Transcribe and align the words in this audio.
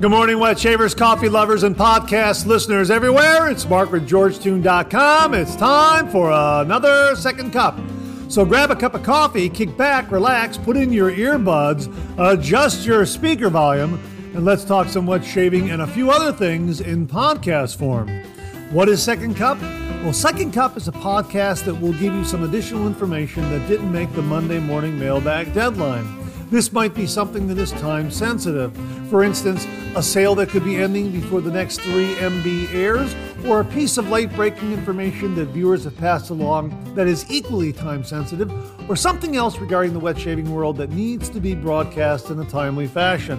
Good 0.00 0.08
morning, 0.08 0.38
wet 0.38 0.58
shavers, 0.58 0.94
coffee 0.94 1.28
lovers, 1.28 1.62
and 1.62 1.76
podcast 1.76 2.46
listeners 2.46 2.90
everywhere. 2.90 3.50
It's 3.50 3.68
Mark 3.68 3.92
with 3.92 4.08
GeorgeToon.com. 4.08 5.34
It's 5.34 5.54
time 5.56 6.08
for 6.08 6.30
another 6.30 7.14
second 7.16 7.52
cup. 7.52 7.78
So 8.28 8.46
grab 8.46 8.70
a 8.70 8.76
cup 8.76 8.94
of 8.94 9.02
coffee, 9.02 9.50
kick 9.50 9.76
back, 9.76 10.10
relax, 10.10 10.56
put 10.56 10.78
in 10.78 10.90
your 10.90 11.12
earbuds, 11.12 11.92
adjust 12.16 12.86
your 12.86 13.04
speaker 13.04 13.50
volume, 13.50 14.00
and 14.32 14.46
let's 14.46 14.64
talk 14.64 14.88
some 14.88 15.06
wet 15.06 15.22
shaving 15.22 15.70
and 15.70 15.82
a 15.82 15.86
few 15.86 16.10
other 16.10 16.32
things 16.32 16.80
in 16.80 17.06
podcast 17.06 17.76
form. 17.76 18.08
What 18.70 18.88
is 18.88 19.02
Second 19.02 19.36
Cup? 19.36 19.60
Well, 20.02 20.14
Second 20.14 20.54
Cup 20.54 20.78
is 20.78 20.88
a 20.88 20.92
podcast 20.92 21.66
that 21.66 21.74
will 21.74 21.92
give 21.92 22.14
you 22.14 22.24
some 22.24 22.42
additional 22.42 22.86
information 22.86 23.42
that 23.50 23.68
didn't 23.68 23.92
make 23.92 24.10
the 24.14 24.22
Monday 24.22 24.60
morning 24.60 24.98
mailbag 24.98 25.52
deadline. 25.52 26.19
This 26.50 26.72
might 26.72 26.94
be 26.94 27.06
something 27.06 27.46
that 27.46 27.58
is 27.58 27.70
time 27.72 28.10
sensitive. 28.10 28.76
For 29.08 29.22
instance, 29.22 29.68
a 29.94 30.02
sale 30.02 30.34
that 30.34 30.48
could 30.48 30.64
be 30.64 30.76
ending 30.76 31.12
before 31.12 31.40
the 31.40 31.50
next 31.50 31.78
3MB 31.80 32.74
airs, 32.74 33.14
or 33.46 33.60
a 33.60 33.64
piece 33.64 33.98
of 33.98 34.08
late 34.08 34.34
breaking 34.34 34.72
information 34.72 35.36
that 35.36 35.46
viewers 35.46 35.84
have 35.84 35.96
passed 35.96 36.30
along 36.30 36.94
that 36.96 37.06
is 37.06 37.24
equally 37.30 37.72
time 37.72 38.02
sensitive, 38.02 38.50
or 38.90 38.96
something 38.96 39.36
else 39.36 39.58
regarding 39.58 39.92
the 39.92 40.00
wet 40.00 40.18
shaving 40.18 40.52
world 40.52 40.76
that 40.78 40.90
needs 40.90 41.28
to 41.28 41.40
be 41.40 41.54
broadcast 41.54 42.30
in 42.30 42.40
a 42.40 42.44
timely 42.44 42.88
fashion. 42.88 43.38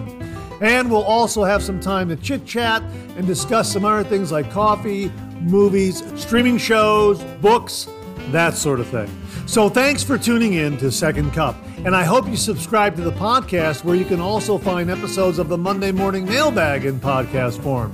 And 0.62 0.90
we'll 0.90 1.02
also 1.02 1.44
have 1.44 1.62
some 1.62 1.80
time 1.80 2.08
to 2.08 2.16
chit 2.16 2.46
chat 2.46 2.82
and 3.16 3.26
discuss 3.26 3.70
some 3.70 3.84
other 3.84 4.08
things 4.08 4.32
like 4.32 4.50
coffee, 4.50 5.10
movies, 5.42 6.02
streaming 6.18 6.56
shows, 6.56 7.22
books, 7.42 7.88
that 8.30 8.54
sort 8.54 8.80
of 8.80 8.88
thing. 8.88 9.10
So 9.46 9.68
thanks 9.68 10.02
for 10.02 10.16
tuning 10.16 10.54
in 10.54 10.78
to 10.78 10.90
Second 10.90 11.32
Cup. 11.32 11.56
And 11.84 11.96
I 11.96 12.04
hope 12.04 12.28
you 12.28 12.36
subscribe 12.36 12.94
to 12.94 13.02
the 13.02 13.10
podcast 13.10 13.82
where 13.82 13.96
you 13.96 14.04
can 14.04 14.20
also 14.20 14.56
find 14.56 14.88
episodes 14.88 15.40
of 15.40 15.48
the 15.48 15.58
Monday 15.58 15.90
Morning 15.90 16.24
Mailbag 16.24 16.84
in 16.84 17.00
podcast 17.00 17.60
form. 17.60 17.92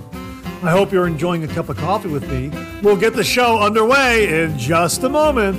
I 0.62 0.70
hope 0.70 0.92
you're 0.92 1.06
enjoying 1.06 1.42
a 1.42 1.48
cup 1.48 1.70
of 1.70 1.78
coffee 1.78 2.11
with 2.11 2.30
me. 2.30 2.50
We'll 2.83 2.98
get 2.98 3.14
the 3.14 3.25
show 3.25 3.58
underway 3.58 4.42
in 4.42 4.58
just 4.58 5.05
a 5.05 5.08
moment. 5.08 5.58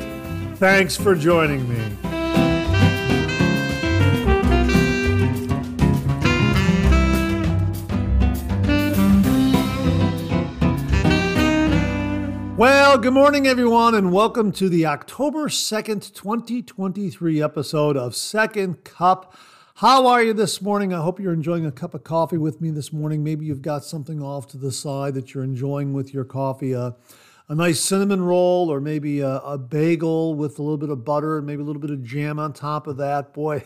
Thanks 0.60 0.96
for 0.96 1.16
joining 1.16 1.68
me. 1.68 1.99
Well, 12.60 12.98
good 12.98 13.14
morning, 13.14 13.48
everyone, 13.48 13.96
and 13.96 14.12
welcome 14.12 14.52
to 14.52 14.68
the 14.68 14.86
October 14.86 15.48
2nd, 15.48 16.14
2023 16.14 17.42
episode 17.42 17.96
of 17.96 18.18
Second 18.18 18.84
Cup. 18.84 19.34
How 19.76 20.08
are 20.08 20.22
you 20.22 20.34
this 20.34 20.62
morning? 20.62 20.94
I 20.94 21.00
hope 21.00 21.22
you're 21.22 21.32
enjoying 21.32 21.66
a 21.66 21.72
cup 21.72 21.94
of 21.94 22.04
coffee 22.04 22.38
with 22.38 22.60
me 22.60 22.70
this 22.70 22.92
morning. 22.92 23.24
Maybe 23.24 23.46
you've 23.46 23.62
got 23.62 23.86
something 23.86 24.22
off 24.22 24.46
to 24.48 24.58
the 24.58 24.74
side 24.74 25.14
that 25.14 25.34
you're 25.34 25.46
enjoying 25.46 25.94
with 25.94 26.14
your 26.14 26.26
coffee. 26.26 26.76
Uh, 26.76 26.92
a 27.48 27.56
nice 27.56 27.80
cinnamon 27.80 28.22
roll, 28.22 28.70
or 28.70 28.82
maybe 28.82 29.22
a, 29.22 29.38
a 29.38 29.58
bagel 29.58 30.36
with 30.36 30.60
a 30.60 30.62
little 30.62 30.78
bit 30.78 30.90
of 30.90 31.06
butter 31.06 31.38
and 31.38 31.48
maybe 31.48 31.62
a 31.62 31.66
little 31.66 31.82
bit 31.82 31.92
of 31.92 32.04
jam 32.04 32.40
on 32.40 32.52
top 32.52 32.88
of 32.88 32.98
that. 32.98 33.34
Boy, 33.34 33.64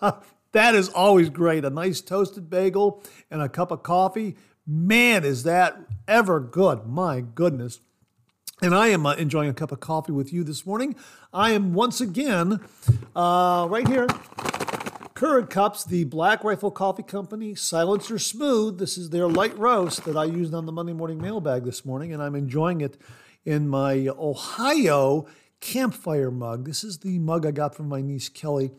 that 0.50 0.74
is 0.74 0.88
always 0.88 1.30
great. 1.30 1.64
A 1.64 1.70
nice 1.70 2.00
toasted 2.00 2.50
bagel 2.50 3.04
and 3.30 3.40
a 3.40 3.48
cup 3.48 3.70
of 3.70 3.84
coffee. 3.84 4.34
Man, 4.66 5.24
is 5.24 5.44
that 5.44 5.78
ever 6.08 6.40
good. 6.40 6.88
My 6.88 7.20
goodness. 7.20 7.78
And 8.62 8.76
I 8.76 8.90
am 8.90 9.06
uh, 9.06 9.14
enjoying 9.14 9.48
a 9.48 9.54
cup 9.54 9.72
of 9.72 9.80
coffee 9.80 10.12
with 10.12 10.32
you 10.32 10.44
this 10.44 10.64
morning. 10.64 10.94
I 11.34 11.50
am 11.50 11.74
once 11.74 12.00
again 12.00 12.60
uh, 13.16 13.66
right 13.68 13.88
here. 13.88 14.06
Keurig 15.16 15.50
Cups, 15.50 15.84
the 15.84 16.04
Black 16.04 16.44
Rifle 16.44 16.70
Coffee 16.70 17.02
Company 17.02 17.56
Silencer 17.56 18.20
Smooth. 18.20 18.78
This 18.78 18.96
is 18.96 19.10
their 19.10 19.26
light 19.26 19.58
roast 19.58 20.04
that 20.04 20.16
I 20.16 20.26
used 20.26 20.54
on 20.54 20.66
the 20.66 20.70
Monday 20.70 20.92
morning 20.92 21.20
mailbag 21.20 21.64
this 21.64 21.84
morning, 21.84 22.12
and 22.12 22.22
I'm 22.22 22.36
enjoying 22.36 22.82
it 22.82 22.96
in 23.44 23.68
my 23.68 24.06
Ohio 24.16 25.26
campfire 25.58 26.30
mug. 26.30 26.64
This 26.64 26.84
is 26.84 26.98
the 26.98 27.18
mug 27.18 27.44
I 27.44 27.50
got 27.50 27.74
from 27.74 27.88
my 27.88 28.00
niece 28.00 28.28
Kelly. 28.28 28.70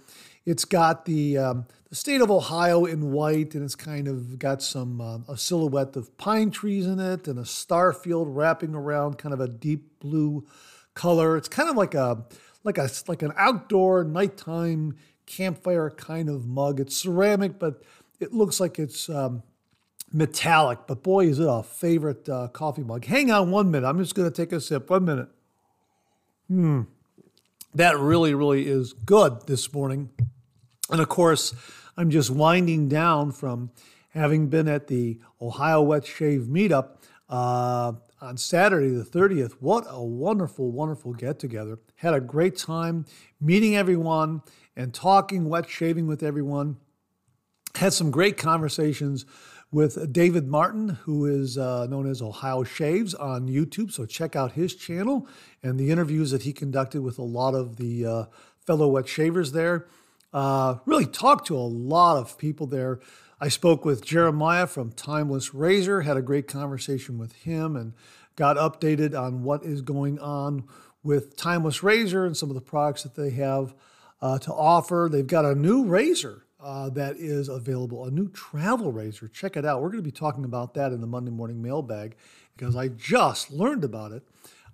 It's 0.46 0.64
got 0.64 1.04
the 1.04 1.38
um, 1.38 1.66
the 1.94 1.98
state 1.98 2.22
of 2.22 2.32
Ohio 2.32 2.86
in 2.86 3.12
white, 3.12 3.54
and 3.54 3.64
it's 3.64 3.76
kind 3.76 4.08
of 4.08 4.40
got 4.40 4.64
some 4.64 5.00
uh, 5.00 5.20
a 5.28 5.38
silhouette 5.38 5.96
of 5.96 6.18
pine 6.18 6.50
trees 6.50 6.88
in 6.88 7.00
it, 7.00 7.28
and 7.28 7.38
a 7.38 7.46
star 7.46 7.94
field 7.94 8.36
wrapping 8.36 8.74
around, 8.74 9.20
kind 9.20 9.32
of 9.32 9.40
a 9.40 9.48
deep 9.48 10.00
blue 10.00 10.44
color. 10.96 11.38
It's 11.38 11.48
kind 11.48 11.70
of 11.70 11.76
like 11.76 11.94
a 11.94 12.26
like 12.64 12.80
a 12.80 12.90
like 13.08 13.22
an 13.22 13.32
outdoor 13.38 14.04
nighttime 14.06 14.96
campfire 15.28 15.92
kind 15.92 16.30
of 16.30 16.48
mug. 16.48 16.80
It's 16.80 16.98
ceramic, 16.98 17.60
but 17.60 17.84
it 18.20 18.34
looks 18.34 18.60
like 18.60 18.80
it's 18.80 19.08
um, 19.08 19.44
metallic. 20.12 20.88
But 20.88 21.04
boy, 21.04 21.28
is 21.28 21.38
it 21.38 21.48
a 21.48 21.62
favorite 21.62 22.28
uh, 22.28 22.48
coffee 22.48 22.82
mug. 22.82 23.06
Hang 23.06 23.30
on 23.30 23.52
one 23.52 23.70
minute. 23.70 23.88
I'm 23.88 24.00
just 24.00 24.16
going 24.16 24.28
to 24.28 24.36
take 24.36 24.52
a 24.52 24.60
sip. 24.60 24.90
One 24.90 25.06
minute. 25.06 25.30
Hmm. 26.48 26.82
That 27.76 28.00
really, 28.00 28.34
really 28.34 28.66
is 28.66 28.94
good 28.94 29.46
this 29.46 29.72
morning. 29.72 30.10
And 30.90 31.00
of 31.00 31.08
course, 31.08 31.54
I'm 31.96 32.10
just 32.10 32.32
winding 32.32 32.90
down 32.90 33.32
from 33.32 33.72
having 34.10 34.48
been 34.48 34.68
at 34.68 34.88
the 34.88 35.20
Ohio 35.42 35.82
Wet 35.82 36.06
Shave 36.06 36.42
Meetup 36.42 36.98
uh, 37.30 37.94
on 38.20 38.38
Saturday, 38.38 38.90
the 38.90 39.04
30th. 39.04 39.54
What 39.60 39.86
a 39.88 40.04
wonderful, 40.04 40.72
wonderful 40.72 41.14
get 41.14 41.38
together. 41.38 41.78
Had 41.96 42.16
a 42.16 42.20
great 42.20 42.58
time 42.58 43.06
meeting 43.40 43.76
everyone 43.76 44.42
and 44.76 44.94
talking 44.94 45.50
wet 45.50 45.70
shaving 45.70 46.08
with 46.08 46.24
everyone. 46.24 46.78
Had 47.76 47.94
some 47.94 48.10
great 48.10 48.38
conversations 48.38 49.26
with 49.72 50.12
David 50.12 50.48
Martin, 50.48 50.90
who 50.90 51.26
is 51.26 51.58
uh, 51.58 51.88
known 51.88 52.08
as 52.08 52.22
Ohio 52.22 52.64
Shaves 52.64 53.14
on 53.16 53.48
YouTube. 53.48 53.92
So 53.92 54.06
check 54.06 54.36
out 54.36 54.52
his 54.52 54.76
channel 54.76 55.28
and 55.62 55.80
the 55.80 55.90
interviews 55.90 56.32
that 56.32 56.44
he 56.44 56.54
conducted 56.54 57.02
with 57.02 57.18
a 57.18 57.24
lot 57.24 57.56
of 57.56 57.78
the 57.78 58.06
uh, 58.06 58.26
fellow 58.66 58.88
wet 58.88 59.08
shavers 59.08 59.52
there. 59.52 59.88
Uh, 60.34 60.78
really 60.86 61.06
talked 61.06 61.48
to 61.48 61.56
a 61.56 61.60
lot 61.60 62.18
of 62.18 62.38
people 62.38 62.66
there. 62.66 63.00
I 63.40 63.50
spoke 63.50 63.86
with 63.86 64.04
Jeremiah 64.04 64.68
from 64.68 64.92
Timeless 64.92 65.54
Razor, 65.54 66.02
had 66.02 66.18
a 66.18 66.22
great 66.22 66.48
conversation 66.48 67.18
with 67.18 67.34
him, 67.34 67.76
and 67.76 67.94
got 68.36 68.58
updated 68.58 69.20
on 69.20 69.44
what 69.44 69.64
is 69.64 69.82
going 69.82 70.18
on 70.20 70.64
with 71.04 71.36
Timeless 71.36 71.84
Razor 71.84 72.26
and 72.26 72.36
some 72.36 72.50
of 72.50 72.56
the 72.56 72.62
products 72.62 73.04
that 73.04 73.16
they 73.16 73.32
have 73.32 73.76
uh, 74.22 74.40
to 74.40 74.54
offer. 74.54 75.10
They've 75.12 75.28
got 75.28 75.46
a 75.46 75.54
new 75.54 75.86
razor 75.86 76.46
uh, 76.64 76.90
that 76.92 77.18
is 77.18 77.50
available, 77.50 78.06
a 78.06 78.12
new 78.12 78.30
travel 78.30 78.92
razor. 78.92 79.28
Check 79.28 79.58
it 79.58 79.66
out. 79.66 79.82
We're 79.82 79.90
going 79.90 80.04
to 80.04 80.10
be 80.10 80.12
talking 80.12 80.46
about 80.46 80.74
that 80.76 80.94
in 80.94 81.02
the 81.02 81.08
Monday 81.08 81.32
morning 81.32 81.62
mailbag 81.62 82.16
because 82.56 82.76
I 82.76 82.88
just 82.88 83.52
learned 83.52 83.84
about 83.84 84.14
it 84.14 84.24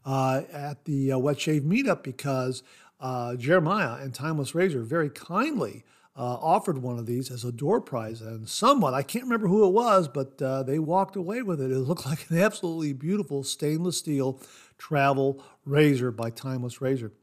uh, 0.06 0.44
at 0.54 0.86
the 0.86 1.14
uh, 1.14 1.18
Wet 1.18 1.40
Shave 1.40 1.64
Meetup 1.64 2.04
because 2.04 2.62
uh, 3.00 3.36
Jeremiah 3.36 3.96
and 4.02 4.14
Timeless 4.14 4.54
Razor 4.54 4.84
very 4.84 5.10
kindly 5.10 5.84
uh, 6.16 6.38
offered 6.42 6.80
one 6.80 7.00
of 7.00 7.06
these 7.06 7.32
as 7.32 7.46
a 7.46 7.52
door 7.52 7.80
prize. 7.80 8.22
And 8.22 8.48
someone, 8.48 8.94
I 8.94 9.04
can't 9.04 9.24
remember 9.24 9.48
who 9.48 9.66
it 9.66 9.72
was, 9.72 10.08
but 10.10 10.42
uh, 10.42 10.64
they 10.64 10.78
walked 10.78 11.16
away 11.16 11.42
with 11.42 11.62
it. 11.62 11.72
It 11.72 11.78
looked 11.78 12.06
like 12.08 12.30
an 12.30 12.40
absolutely 12.40 12.94
beautiful 12.94 13.44
stainless 13.44 13.98
steel 13.98 14.42
travel 14.78 15.44
razor 15.66 16.12
by 16.12 16.30
Timeless 16.30 16.82
Razor. 16.82 17.14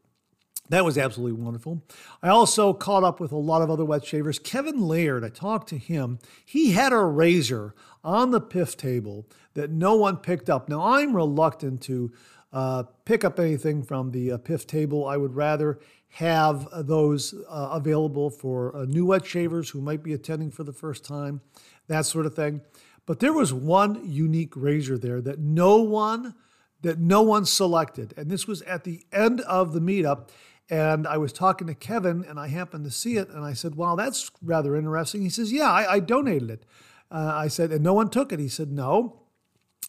That 0.69 0.85
was 0.85 0.99
absolutely 0.99 1.41
wonderful. 1.41 1.85
I 2.23 2.29
also 2.29 2.73
caught 2.73 3.05
up 3.05 3.21
with 3.21 3.31
a 3.31 3.37
lot 3.37 3.63
of 3.63 3.71
other 3.71 3.85
wet 3.85 4.05
shavers. 4.05 4.39
Kevin 4.39 4.81
Laird, 4.81 5.25
I 5.25 5.29
talked 5.29 5.69
to 5.69 5.79
him. 5.79 6.19
He 6.45 6.73
had 6.73 6.93
a 6.93 7.05
razor 7.05 7.75
on 8.03 8.31
the 8.31 8.41
PIF 8.41 8.77
table 8.77 9.29
that 9.55 9.71
no 9.71 9.95
one 9.95 10.17
picked 10.17 10.51
up. 10.51 10.69
Now, 10.69 10.83
I'm 10.83 11.15
reluctant 11.15 11.83
to 11.83 12.13
uh, 12.53 12.85
pick 13.05 13.25
up 13.25 13.39
anything 13.39 13.83
from 13.83 14.13
the 14.13 14.33
uh, 14.33 14.39
PIF 14.39 14.67
table. 14.67 15.07
I 15.07 15.17
would 15.17 15.35
rather 15.35 15.79
have 16.09 16.69
those 16.87 17.35
uh, 17.49 17.69
available 17.73 18.31
for 18.31 18.75
uh, 18.75 18.85
new 18.85 19.07
wet 19.07 19.27
shavers 19.27 19.71
who 19.71 19.81
might 19.81 20.03
be 20.03 20.13
attending 20.13 20.51
for 20.51 20.65
the 20.65 20.73
first 20.73 21.05
time, 21.05 21.41
that 21.89 22.07
sort 22.07 22.27
of 22.27 22.35
thing. 22.35 22.63
But 23.05 23.21
there 23.21 23.33
was 23.33 23.53
one 23.53 24.01
unique 24.05 24.55
razor 24.57 24.99
there 24.99 25.21
that 25.21 25.39
no 25.39 25.77
one 25.77 26.35
that 26.83 26.99
no 26.99 27.23
one 27.23 27.45
selected, 27.45 28.15
and 28.17 28.31
this 28.31 28.47
was 28.47 28.63
at 28.63 28.85
the 28.85 29.03
end 29.13 29.41
of 29.43 29.73
the 29.73 29.81
meetup. 29.81 30.29
And 30.69 31.07
I 31.07 31.17
was 31.17 31.33
talking 31.33 31.67
to 31.69 31.75
Kevin, 31.75 32.25
and 32.29 32.39
I 32.39 32.49
happened 32.49 32.85
to 32.85 32.91
see 32.91 33.17
it, 33.17 33.29
and 33.29 33.45
I 33.45 33.55
said, 33.55 33.77
"Wow, 33.77 33.95
that's 33.97 34.31
rather 34.43 34.77
interesting." 34.77 35.23
He 35.23 35.31
says, 35.31 35.53
"Yeah, 35.53 35.71
I, 35.71 35.95
I 35.95 36.01
donated 36.01 36.51
it." 36.51 36.67
Uh, 37.11 37.33
I 37.35 37.49
said, 37.49 37.73
"And 37.73 37.83
no 37.83 37.95
one 37.95 38.11
took 38.11 38.33
it." 38.33 38.41
He 38.41 38.49
said, 38.49 38.73
"No." 38.73 39.26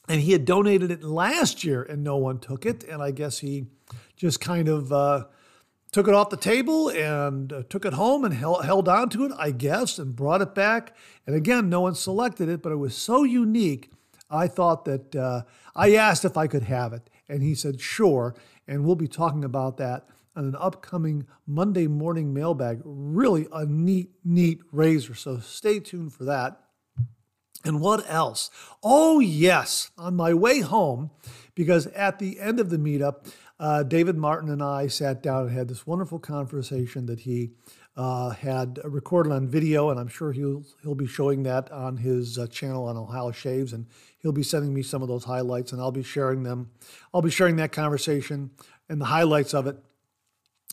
And 0.07 0.21
he 0.21 0.31
had 0.31 0.45
donated 0.45 0.92
it 0.92 1.04
last 1.04 1.63
year 1.63 1.83
and 1.83 2.04
no 2.04 2.18
one 2.18 2.39
took 2.39 2.65
it. 2.65 2.83
And 2.83 3.01
i 3.01 3.12
guess 3.12 3.39
he 3.39 3.65
just 4.15 4.39
kind 4.39 4.68
of 4.68 4.92
uh, 4.92 5.25
took 5.92 6.07
it 6.07 6.13
off 6.13 6.30
the 6.30 6.38
table 6.38 6.89
and 6.89 7.51
uh, 7.54 7.63
took 7.69 7.86
it 7.86 7.94
home 7.94 8.25
and 8.25 8.33
held, 8.33 8.65
held 8.65 8.88
on 8.89 9.09
to 9.09 9.25
it 9.25 9.31
i 9.38 9.51
guess 9.51 10.00
and 10.00 10.15
brought 10.15 10.42
it 10.42 10.56
back. 10.56 10.95
And 11.25 11.36
again 11.36 11.69
no 11.69 11.81
one 11.81 11.95
selected 11.95 12.50
it 12.50 12.62
but 12.62 12.71
it 12.71 12.77
was 12.77 12.95
so 12.95 13.24
unique 13.24 13.92
i 14.30 14.48
thought 14.48 14.86
that 14.86 15.15
uh, 15.15 15.44
i 15.75 15.95
asked 15.95 16.25
if 16.25 16.38
i 16.38 16.48
could 16.48 16.63
have 16.63 16.94
it. 16.94 17.10
And 17.30 17.44
he 17.44 17.56
said 17.56 17.81
sure. 17.81 18.36
And 18.69 18.86
we'll 18.86 18.95
be 18.95 19.07
talking 19.07 19.44
about 19.44 19.77
that 19.77 20.07
on 20.36 20.45
an 20.45 20.56
upcoming 20.57 21.25
monday 21.45 21.88
morning 21.88 22.33
mailbag. 22.33 22.81
Really 22.83 23.48
a 23.51 23.65
neat 23.65 24.12
neat 24.24 24.62
razor. 24.71 25.15
So 25.15 25.39
stay 25.39 25.80
tuned 25.80 26.13
for 26.13 26.24
that 26.25 26.62
And 27.67 27.81
what 27.81 28.09
else? 28.09 28.49
Oh, 28.81 29.19
yes, 29.19 29.91
on 29.97 30.15
my 30.15 30.33
way 30.33 30.61
home, 30.61 31.11
because 31.53 31.87
at 31.87 32.17
the 32.17 32.39
end 32.39 32.59
of 32.59 32.69
the 32.69 32.77
meetup, 32.77 33.29
uh, 33.59 33.83
David 33.83 34.15
Martin 34.15 34.49
and 34.49 34.63
I 34.63 34.87
sat 34.87 35.21
down 35.21 35.47
and 35.47 35.51
had 35.51 35.67
this 35.67 35.85
wonderful 35.85 36.19
conversation 36.19 37.07
that 37.07 37.21
he 37.21 37.51
uh, 37.97 38.29
had 38.29 38.79
recorded 38.83 39.33
on 39.33 39.47
video, 39.47 39.89
and 39.89 39.99
I'm 39.99 40.07
sure 40.07 40.31
he'll 40.31 40.63
he'll 40.83 40.95
be 40.95 41.07
showing 41.07 41.43
that 41.43 41.71
on 41.71 41.97
his 41.97 42.37
uh, 42.37 42.47
channel 42.47 42.85
on 42.85 42.95
Ohio 42.95 43.31
Shaves, 43.31 43.73
and 43.73 43.87
he'll 44.19 44.31
be 44.31 44.43
sending 44.43 44.73
me 44.73 44.83
some 44.83 45.01
of 45.01 45.07
those 45.07 45.23
highlights, 45.23 45.71
and 45.71 45.81
I'll 45.81 45.91
be 45.91 46.03
sharing 46.03 46.43
them. 46.43 46.69
I'll 47.13 47.23
be 47.23 47.31
sharing 47.31 47.55
that 47.57 47.71
conversation 47.71 48.51
and 48.87 49.01
the 49.01 49.05
highlights 49.05 49.53
of 49.53 49.67
it 49.67 49.77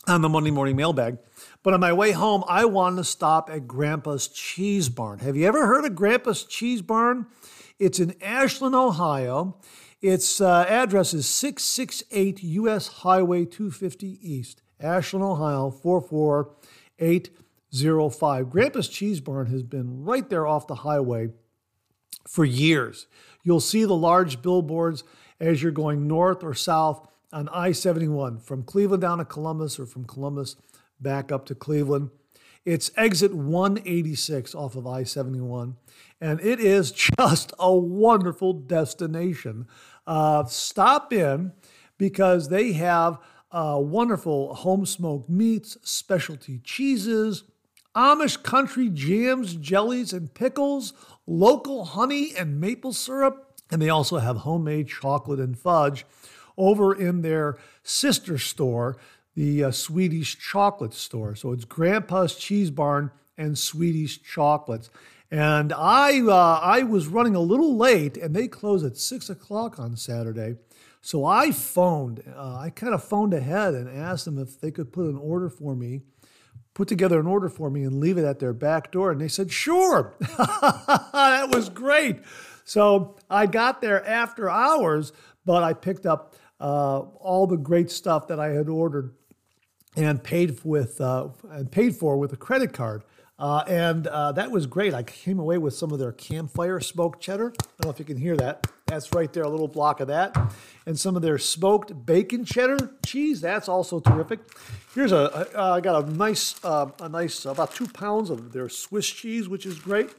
on 0.07 0.21
the 0.21 0.29
Monday 0.29 0.51
morning 0.51 0.75
mailbag. 0.75 1.17
But 1.63 1.73
on 1.73 1.79
my 1.79 1.93
way 1.93 2.11
home, 2.11 2.43
I 2.47 2.65
wanted 2.65 2.97
to 2.97 3.03
stop 3.03 3.49
at 3.49 3.67
Grandpa's 3.67 4.27
Cheese 4.27 4.89
Barn. 4.89 5.17
Have 5.19 5.35
you 5.35 5.47
ever 5.47 5.65
heard 5.65 5.85
of 5.85 5.95
Grandpa's 5.95 6.43
Cheese 6.43 6.81
Barn? 6.81 7.25
It's 7.79 7.99
in 7.99 8.15
Ashland, 8.21 8.75
Ohio. 8.75 9.57
Its 10.01 10.39
uh, 10.39 10.65
address 10.69 11.13
is 11.13 11.27
668 11.27 12.43
US 12.43 12.87
Highway 12.87 13.45
250 13.45 14.19
East, 14.21 14.61
Ashland, 14.79 15.25
Ohio 15.25 15.71
44805. 15.71 18.49
Grandpa's 18.49 18.87
Cheese 18.87 19.19
Barn 19.19 19.47
has 19.47 19.63
been 19.63 20.03
right 20.03 20.29
there 20.29 20.45
off 20.45 20.67
the 20.67 20.75
highway 20.75 21.29
for 22.27 22.45
years. 22.45 23.07
You'll 23.43 23.59
see 23.59 23.85
the 23.85 23.95
large 23.95 24.41
billboards 24.41 25.03
as 25.39 25.63
you're 25.63 25.71
going 25.71 26.07
north 26.07 26.43
or 26.43 26.53
south 26.53 27.07
on 27.31 27.49
I 27.49 27.71
71 27.71 28.39
from 28.39 28.63
Cleveland 28.63 29.01
down 29.01 29.17
to 29.19 29.25
Columbus 29.25 29.79
or 29.79 29.85
from 29.85 30.05
Columbus 30.05 30.55
back 30.99 31.31
up 31.31 31.45
to 31.47 31.55
Cleveland. 31.55 32.09
It's 32.63 32.89
exit 32.97 33.33
186 33.33 34.55
off 34.55 34.75
of 34.75 34.87
I 34.87 35.03
71, 35.03 35.75
and 36.19 36.41
it 36.41 36.59
is 36.59 36.91
just 37.19 37.53
a 37.59 37.75
wonderful 37.75 38.53
destination. 38.53 39.67
Uh, 40.07 40.45
stop 40.45 41.13
in 41.13 41.53
because 41.97 42.49
they 42.49 42.73
have 42.73 43.19
uh, 43.51 43.77
wonderful 43.79 44.53
home 44.55 44.85
smoked 44.85 45.29
meats, 45.29 45.77
specialty 45.83 46.59
cheeses, 46.59 47.43
Amish 47.95 48.43
country 48.43 48.89
jams, 48.89 49.55
jellies, 49.55 50.11
and 50.11 50.33
pickles, 50.33 50.91
local 51.25 51.85
honey 51.85 52.33
and 52.37 52.59
maple 52.59 52.91
syrup, 52.91 53.53
and 53.71 53.81
they 53.81 53.89
also 53.89 54.17
have 54.17 54.37
homemade 54.37 54.89
chocolate 54.89 55.39
and 55.39 55.57
fudge 55.57 56.05
over 56.57 56.93
in 56.93 57.21
their 57.21 57.57
sister 57.83 58.37
store, 58.37 58.97
the 59.35 59.65
uh, 59.65 59.71
Swedish 59.71 60.37
Chocolate 60.39 60.93
Store. 60.93 61.35
So 61.35 61.51
it's 61.51 61.65
Grandpa's 61.65 62.35
Cheese 62.35 62.71
Barn 62.71 63.11
and 63.37 63.57
Swedish 63.57 64.21
Chocolates. 64.21 64.89
And 65.31 65.73
I, 65.73 66.21
uh, 66.21 66.59
I 66.61 66.83
was 66.83 67.07
running 67.07 67.35
a 67.35 67.41
little 67.41 67.75
late, 67.75 68.15
and 68.15 68.35
they 68.35 68.47
close 68.47 68.83
at 68.83 68.95
six 68.95 69.29
o'clock 69.29 69.79
on 69.79 69.97
Saturday. 69.97 70.55
So 71.01 71.25
I 71.25 71.51
phoned, 71.51 72.23
uh, 72.35 72.57
I 72.57 72.69
kind 72.69 72.93
of 72.93 73.03
phoned 73.03 73.33
ahead 73.33 73.73
and 73.73 73.89
asked 73.89 74.25
them 74.25 74.39
if 74.39 74.59
they 74.59 74.71
could 74.71 74.91
put 74.93 75.05
an 75.05 75.17
order 75.17 75.49
for 75.49 75.75
me, 75.75 76.01
put 76.73 76.87
together 76.87 77.19
an 77.19 77.27
order 77.27 77.49
for 77.49 77.69
me 77.69 77.83
and 77.83 77.99
leave 77.99 78.17
it 78.17 78.25
at 78.25 78.39
their 78.39 78.53
back 78.53 78.91
door. 78.91 79.11
And 79.11 79.21
they 79.21 79.27
said, 79.27 79.51
sure. 79.51 80.15
that 80.19 81.49
was 81.51 81.69
great. 81.69 82.19
So 82.63 83.17
I 83.29 83.45
got 83.45 83.81
there 83.81 84.03
after 84.05 84.49
hours, 84.49 85.13
but 85.45 85.63
I 85.63 85.73
picked 85.73 86.05
up 86.07 86.35
uh, 86.59 86.99
all 86.99 87.47
the 87.47 87.57
great 87.57 87.91
stuff 87.91 88.27
that 88.27 88.39
I 88.39 88.49
had 88.49 88.69
ordered 88.69 89.13
and 89.95 90.23
paid 90.23 90.59
with 90.63 90.99
uh, 90.99 91.29
and 91.49 91.71
paid 91.71 91.95
for 91.95 92.17
with 92.17 92.33
a 92.33 92.37
credit 92.37 92.73
card. 92.73 93.03
Uh, 93.37 93.63
and 93.67 94.07
uh, 94.07 94.31
that 94.31 94.49
was 94.49 94.65
great. 94.65 94.93
I 94.93 95.03
came 95.03 95.39
away 95.39 95.57
with 95.57 95.73
some 95.73 95.91
of 95.91 95.99
their 95.99 96.13
campfire 96.13 96.79
smoked 96.79 97.21
cheddar. 97.21 97.53
I 97.59 97.63
don't 97.81 97.85
know 97.85 97.89
if 97.91 97.99
you 97.99 98.05
can 98.05 98.17
hear 98.17 98.37
that. 98.37 98.65
That's 98.85 99.13
right 99.13 99.31
there, 99.33 99.43
a 99.43 99.49
little 99.49 99.67
block 99.67 99.99
of 99.99 100.07
that. 100.07 100.37
And 100.85 100.97
some 100.97 101.17
of 101.17 101.21
their 101.21 101.37
smoked 101.37 102.05
bacon 102.05 102.45
cheddar 102.45 102.77
cheese. 103.05 103.41
That's 103.41 103.67
also 103.67 103.99
terrific. 103.99 104.39
Here's 104.93 105.11
a, 105.11 105.49
uh, 105.59 105.73
I 105.73 105.81
got 105.81 106.05
a 106.05 106.11
nice, 106.11 106.63
uh, 106.63 106.91
a 107.01 107.09
nice 107.09 107.45
about 107.45 107.73
two 107.73 107.87
pounds 107.87 108.29
of 108.29 108.53
their 108.53 108.69
Swiss 108.69 109.09
cheese, 109.09 109.49
which 109.49 109.65
is 109.65 109.79
great. 109.79 110.11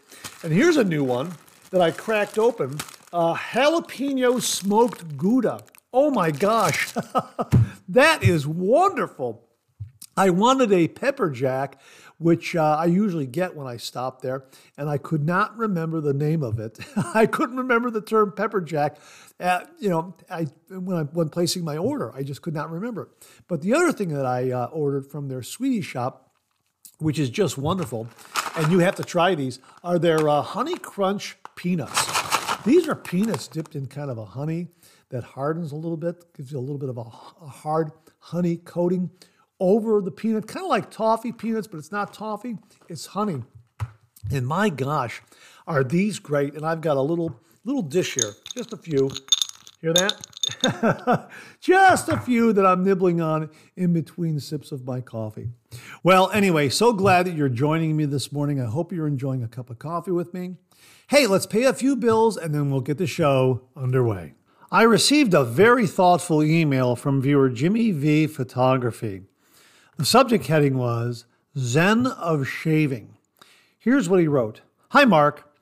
And 0.42 0.52
here's 0.52 0.76
a 0.76 0.84
new 0.84 1.04
one 1.04 1.32
that 1.70 1.80
I 1.80 1.92
cracked 1.92 2.38
open: 2.38 2.78
uh, 3.12 3.34
jalapeno 3.34 4.42
smoked 4.42 5.16
Gouda. 5.16 5.62
Oh 5.98 6.10
my 6.10 6.30
gosh, 6.30 6.92
that 7.88 8.22
is 8.22 8.46
wonderful. 8.46 9.48
I 10.14 10.28
wanted 10.28 10.70
a 10.70 10.88
pepper 10.88 11.30
jack, 11.30 11.80
which 12.18 12.54
uh, 12.54 12.76
I 12.78 12.84
usually 12.84 13.26
get 13.26 13.56
when 13.56 13.66
I 13.66 13.78
stop 13.78 14.20
there, 14.20 14.44
and 14.76 14.90
I 14.90 14.98
could 14.98 15.24
not 15.24 15.56
remember 15.56 16.02
the 16.02 16.12
name 16.12 16.42
of 16.42 16.58
it. 16.58 16.78
I 17.14 17.24
couldn't 17.24 17.56
remember 17.56 17.90
the 17.90 18.02
term 18.02 18.32
pepper 18.32 18.60
jack. 18.60 18.98
Uh, 19.40 19.60
you 19.78 19.88
know, 19.88 20.14
I, 20.28 20.48
when 20.68 20.98
I 20.98 21.04
when 21.04 21.30
placing 21.30 21.64
my 21.64 21.78
order, 21.78 22.14
I 22.14 22.24
just 22.24 22.42
could 22.42 22.52
not 22.52 22.70
remember 22.70 23.04
it. 23.04 23.08
But 23.48 23.62
the 23.62 23.72
other 23.72 23.90
thing 23.90 24.10
that 24.10 24.26
I 24.26 24.50
uh, 24.50 24.66
ordered 24.66 25.06
from 25.06 25.28
their 25.28 25.42
sweetie 25.42 25.80
shop, 25.80 26.30
which 26.98 27.18
is 27.18 27.30
just 27.30 27.56
wonderful, 27.56 28.06
and 28.54 28.70
you 28.70 28.80
have 28.80 28.96
to 28.96 29.02
try 29.02 29.34
these, 29.34 29.60
are 29.82 29.98
their 29.98 30.28
uh, 30.28 30.42
honey 30.42 30.76
crunch 30.76 31.38
peanuts. 31.54 32.04
These 32.64 32.86
are 32.86 32.94
peanuts 32.94 33.48
dipped 33.48 33.74
in 33.74 33.86
kind 33.86 34.10
of 34.10 34.18
a 34.18 34.26
honey 34.26 34.68
that 35.10 35.24
hardens 35.24 35.72
a 35.72 35.76
little 35.76 35.96
bit, 35.96 36.32
gives 36.34 36.52
you 36.52 36.58
a 36.58 36.60
little 36.60 36.78
bit 36.78 36.88
of 36.88 36.98
a, 36.98 37.02
a 37.44 37.48
hard 37.48 37.92
honey 38.18 38.56
coating 38.56 39.10
over 39.60 40.00
the 40.00 40.10
peanut, 40.10 40.46
kind 40.46 40.64
of 40.64 40.70
like 40.70 40.90
toffee 40.90 41.32
peanuts, 41.32 41.66
but 41.66 41.78
it's 41.78 41.92
not 41.92 42.12
toffee, 42.12 42.58
it's 42.88 43.06
honey. 43.06 43.42
And 44.30 44.46
my 44.46 44.68
gosh, 44.68 45.22
are 45.66 45.84
these 45.84 46.18
great? 46.18 46.54
And 46.54 46.66
I've 46.66 46.80
got 46.80 46.96
a 46.96 47.02
little 47.02 47.40
little 47.64 47.82
dish 47.82 48.14
here, 48.14 48.32
just 48.54 48.72
a 48.72 48.76
few. 48.76 49.10
Hear 49.80 49.92
that? 49.92 51.30
just 51.60 52.08
a 52.08 52.18
few 52.18 52.52
that 52.52 52.64
I'm 52.64 52.84
nibbling 52.84 53.20
on 53.20 53.50
in 53.76 53.92
between 53.92 54.40
sips 54.40 54.72
of 54.72 54.84
my 54.84 55.00
coffee. 55.00 55.50
Well, 56.02 56.30
anyway, 56.30 56.68
so 56.68 56.92
glad 56.92 57.26
that 57.26 57.34
you're 57.34 57.48
joining 57.48 57.96
me 57.96 58.04
this 58.04 58.32
morning. 58.32 58.60
I 58.60 58.66
hope 58.66 58.92
you're 58.92 59.08
enjoying 59.08 59.42
a 59.42 59.48
cup 59.48 59.70
of 59.70 59.78
coffee 59.78 60.12
with 60.12 60.32
me. 60.32 60.56
Hey, 61.08 61.26
let's 61.26 61.46
pay 61.46 61.64
a 61.64 61.72
few 61.72 61.96
bills 61.96 62.36
and 62.36 62.54
then 62.54 62.70
we'll 62.70 62.80
get 62.80 62.98
the 62.98 63.06
show 63.06 63.62
underway. 63.76 64.34
I 64.70 64.82
received 64.82 65.32
a 65.32 65.44
very 65.44 65.86
thoughtful 65.86 66.42
email 66.42 66.96
from 66.96 67.22
viewer 67.22 67.48
Jimmy 67.48 67.92
V 67.92 68.26
Photography. 68.26 69.22
The 69.96 70.04
subject 70.04 70.48
heading 70.48 70.76
was 70.76 71.24
Zen 71.56 72.08
of 72.08 72.48
Shaving. 72.48 73.16
Here's 73.78 74.08
what 74.08 74.18
he 74.18 74.26
wrote 74.26 74.62
Hi, 74.88 75.04
Mark. 75.04 75.54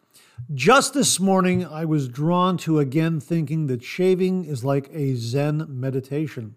Just 0.54 0.94
this 0.94 1.20
morning, 1.20 1.66
I 1.66 1.84
was 1.84 2.08
drawn 2.08 2.56
to 2.58 2.78
again 2.78 3.20
thinking 3.20 3.66
that 3.66 3.84
shaving 3.84 4.46
is 4.46 4.64
like 4.64 4.88
a 4.90 5.16
Zen 5.16 5.66
meditation. 5.68 6.56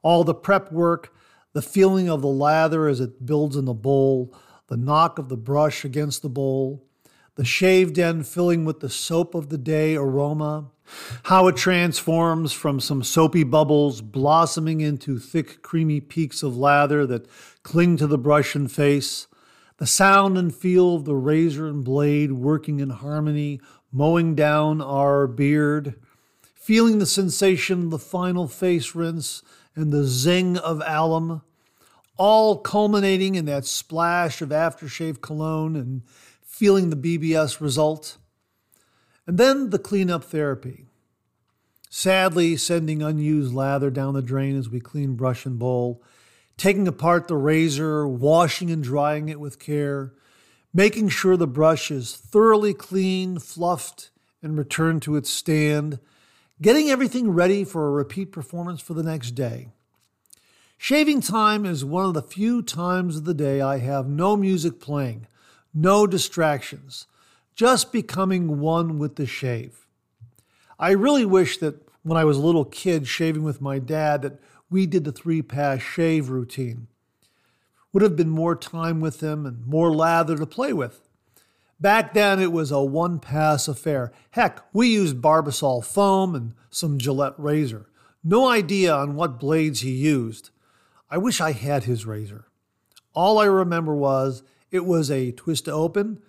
All 0.00 0.24
the 0.24 0.34
prep 0.34 0.72
work, 0.72 1.14
the 1.52 1.60
feeling 1.60 2.08
of 2.08 2.22
the 2.22 2.28
lather 2.28 2.88
as 2.88 3.00
it 3.00 3.26
builds 3.26 3.54
in 3.54 3.66
the 3.66 3.74
bowl, 3.74 4.34
the 4.68 4.78
knock 4.78 5.18
of 5.18 5.28
the 5.28 5.36
brush 5.36 5.84
against 5.84 6.22
the 6.22 6.30
bowl, 6.30 6.86
the 7.34 7.44
shaved 7.44 7.98
end 7.98 8.26
filling 8.26 8.64
with 8.64 8.80
the 8.80 8.88
soap 8.88 9.34
of 9.34 9.50
the 9.50 9.58
day 9.58 9.94
aroma, 9.94 10.70
how 11.24 11.46
it 11.48 11.56
transforms 11.56 12.52
from 12.52 12.80
some 12.80 13.02
soapy 13.02 13.44
bubbles 13.44 14.00
blossoming 14.00 14.80
into 14.80 15.18
thick, 15.18 15.62
creamy 15.62 16.00
peaks 16.00 16.42
of 16.42 16.56
lather 16.56 17.06
that 17.06 17.26
cling 17.62 17.96
to 17.96 18.06
the 18.06 18.18
brush 18.18 18.54
and 18.54 18.70
face, 18.70 19.26
the 19.78 19.86
sound 19.86 20.36
and 20.36 20.54
feel 20.54 20.96
of 20.96 21.04
the 21.04 21.14
razor 21.14 21.66
and 21.66 21.84
blade 21.84 22.32
working 22.32 22.80
in 22.80 22.90
harmony, 22.90 23.60
mowing 23.92 24.34
down 24.34 24.80
our 24.80 25.26
beard, 25.26 25.94
feeling 26.54 26.98
the 26.98 27.06
sensation 27.06 27.84
of 27.84 27.90
the 27.90 27.98
final 27.98 28.46
face 28.46 28.94
rinse 28.94 29.42
and 29.74 29.92
the 29.92 30.04
zing 30.04 30.56
of 30.58 30.82
alum, 30.86 31.42
all 32.16 32.58
culminating 32.58 33.34
in 33.34 33.46
that 33.46 33.64
splash 33.64 34.42
of 34.42 34.50
aftershave 34.50 35.20
cologne 35.22 35.74
and 35.74 36.02
feeling 36.42 36.90
the 36.90 36.96
BBS 36.96 37.60
result. 37.60 38.18
And 39.30 39.38
then 39.38 39.70
the 39.70 39.78
cleanup 39.78 40.24
therapy. 40.24 40.86
Sadly, 41.88 42.56
sending 42.56 43.00
unused 43.00 43.54
lather 43.54 43.88
down 43.88 44.14
the 44.14 44.22
drain 44.22 44.58
as 44.58 44.68
we 44.68 44.80
clean 44.80 45.14
brush 45.14 45.46
and 45.46 45.56
bowl, 45.56 46.02
taking 46.56 46.88
apart 46.88 47.28
the 47.28 47.36
razor, 47.36 48.08
washing 48.08 48.72
and 48.72 48.82
drying 48.82 49.28
it 49.28 49.38
with 49.38 49.60
care, 49.60 50.12
making 50.74 51.10
sure 51.10 51.36
the 51.36 51.46
brush 51.46 51.92
is 51.92 52.16
thoroughly 52.16 52.74
clean, 52.74 53.38
fluffed, 53.38 54.10
and 54.42 54.58
returned 54.58 55.02
to 55.02 55.14
its 55.14 55.30
stand, 55.30 56.00
getting 56.60 56.90
everything 56.90 57.30
ready 57.30 57.62
for 57.62 57.86
a 57.86 57.92
repeat 57.92 58.32
performance 58.32 58.80
for 58.80 58.94
the 58.94 59.04
next 59.04 59.36
day. 59.36 59.68
Shaving 60.76 61.20
time 61.20 61.64
is 61.64 61.84
one 61.84 62.06
of 62.06 62.14
the 62.14 62.20
few 62.22 62.62
times 62.62 63.18
of 63.18 63.26
the 63.26 63.34
day 63.34 63.60
I 63.60 63.78
have 63.78 64.08
no 64.08 64.36
music 64.36 64.80
playing, 64.80 65.28
no 65.72 66.04
distractions, 66.04 67.06
just 67.60 67.92
becoming 67.92 68.58
one 68.58 68.98
with 68.98 69.16
the 69.16 69.26
shave. 69.26 69.86
I 70.78 70.92
really 70.92 71.26
wish 71.26 71.58
that 71.58 71.86
when 72.02 72.16
I 72.16 72.24
was 72.24 72.38
a 72.38 72.40
little 72.40 72.64
kid 72.64 73.06
shaving 73.06 73.42
with 73.42 73.60
my 73.60 73.78
dad 73.78 74.22
that 74.22 74.40
we 74.70 74.86
did 74.86 75.04
the 75.04 75.12
three 75.12 75.42
pass 75.42 75.82
shave 75.82 76.30
routine. 76.30 76.86
Would 77.92 78.02
have 78.02 78.16
been 78.16 78.30
more 78.30 78.56
time 78.56 78.98
with 78.98 79.22
him 79.22 79.44
and 79.44 79.66
more 79.66 79.94
lather 79.94 80.38
to 80.38 80.46
play 80.46 80.72
with. 80.72 81.06
Back 81.78 82.14
then, 82.14 82.40
it 82.40 82.50
was 82.50 82.70
a 82.70 82.80
one 82.80 83.18
pass 83.20 83.68
affair. 83.68 84.10
Heck, 84.30 84.64
we 84.72 84.88
used 84.88 85.20
Barbasol 85.20 85.84
foam 85.84 86.34
and 86.34 86.54
some 86.70 86.96
Gillette 86.96 87.34
razor. 87.36 87.90
No 88.24 88.48
idea 88.48 88.94
on 88.94 89.16
what 89.16 89.38
blades 89.38 89.80
he 89.80 89.90
used. 89.90 90.48
I 91.10 91.18
wish 91.18 91.42
I 91.42 91.52
had 91.52 91.84
his 91.84 92.06
razor. 92.06 92.46
All 93.12 93.38
I 93.38 93.44
remember 93.44 93.94
was 93.94 94.44
it 94.70 94.86
was 94.86 95.10
a 95.10 95.32
twist 95.32 95.66
to 95.66 95.72
open, 95.72 96.22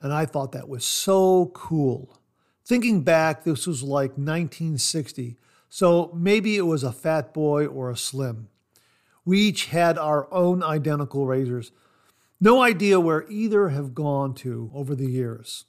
and 0.00 0.12
I 0.12 0.26
thought 0.26 0.52
that 0.52 0.68
was 0.68 0.84
so 0.84 1.50
cool. 1.54 2.18
Thinking 2.64 3.02
back, 3.02 3.44
this 3.44 3.66
was 3.66 3.82
like 3.82 4.10
1960, 4.12 5.36
so 5.68 6.10
maybe 6.14 6.56
it 6.56 6.62
was 6.62 6.82
a 6.82 6.92
fat 6.92 7.32
boy 7.32 7.66
or 7.66 7.90
a 7.90 7.96
slim. 7.96 8.48
We 9.24 9.40
each 9.40 9.66
had 9.66 9.98
our 9.98 10.32
own 10.32 10.62
identical 10.62 11.26
razors. 11.26 11.72
No 12.40 12.62
idea 12.62 13.00
where 13.00 13.26
either 13.28 13.70
have 13.70 13.94
gone 13.94 14.34
to 14.34 14.70
over 14.74 14.94
the 14.94 15.10
years. 15.10 15.64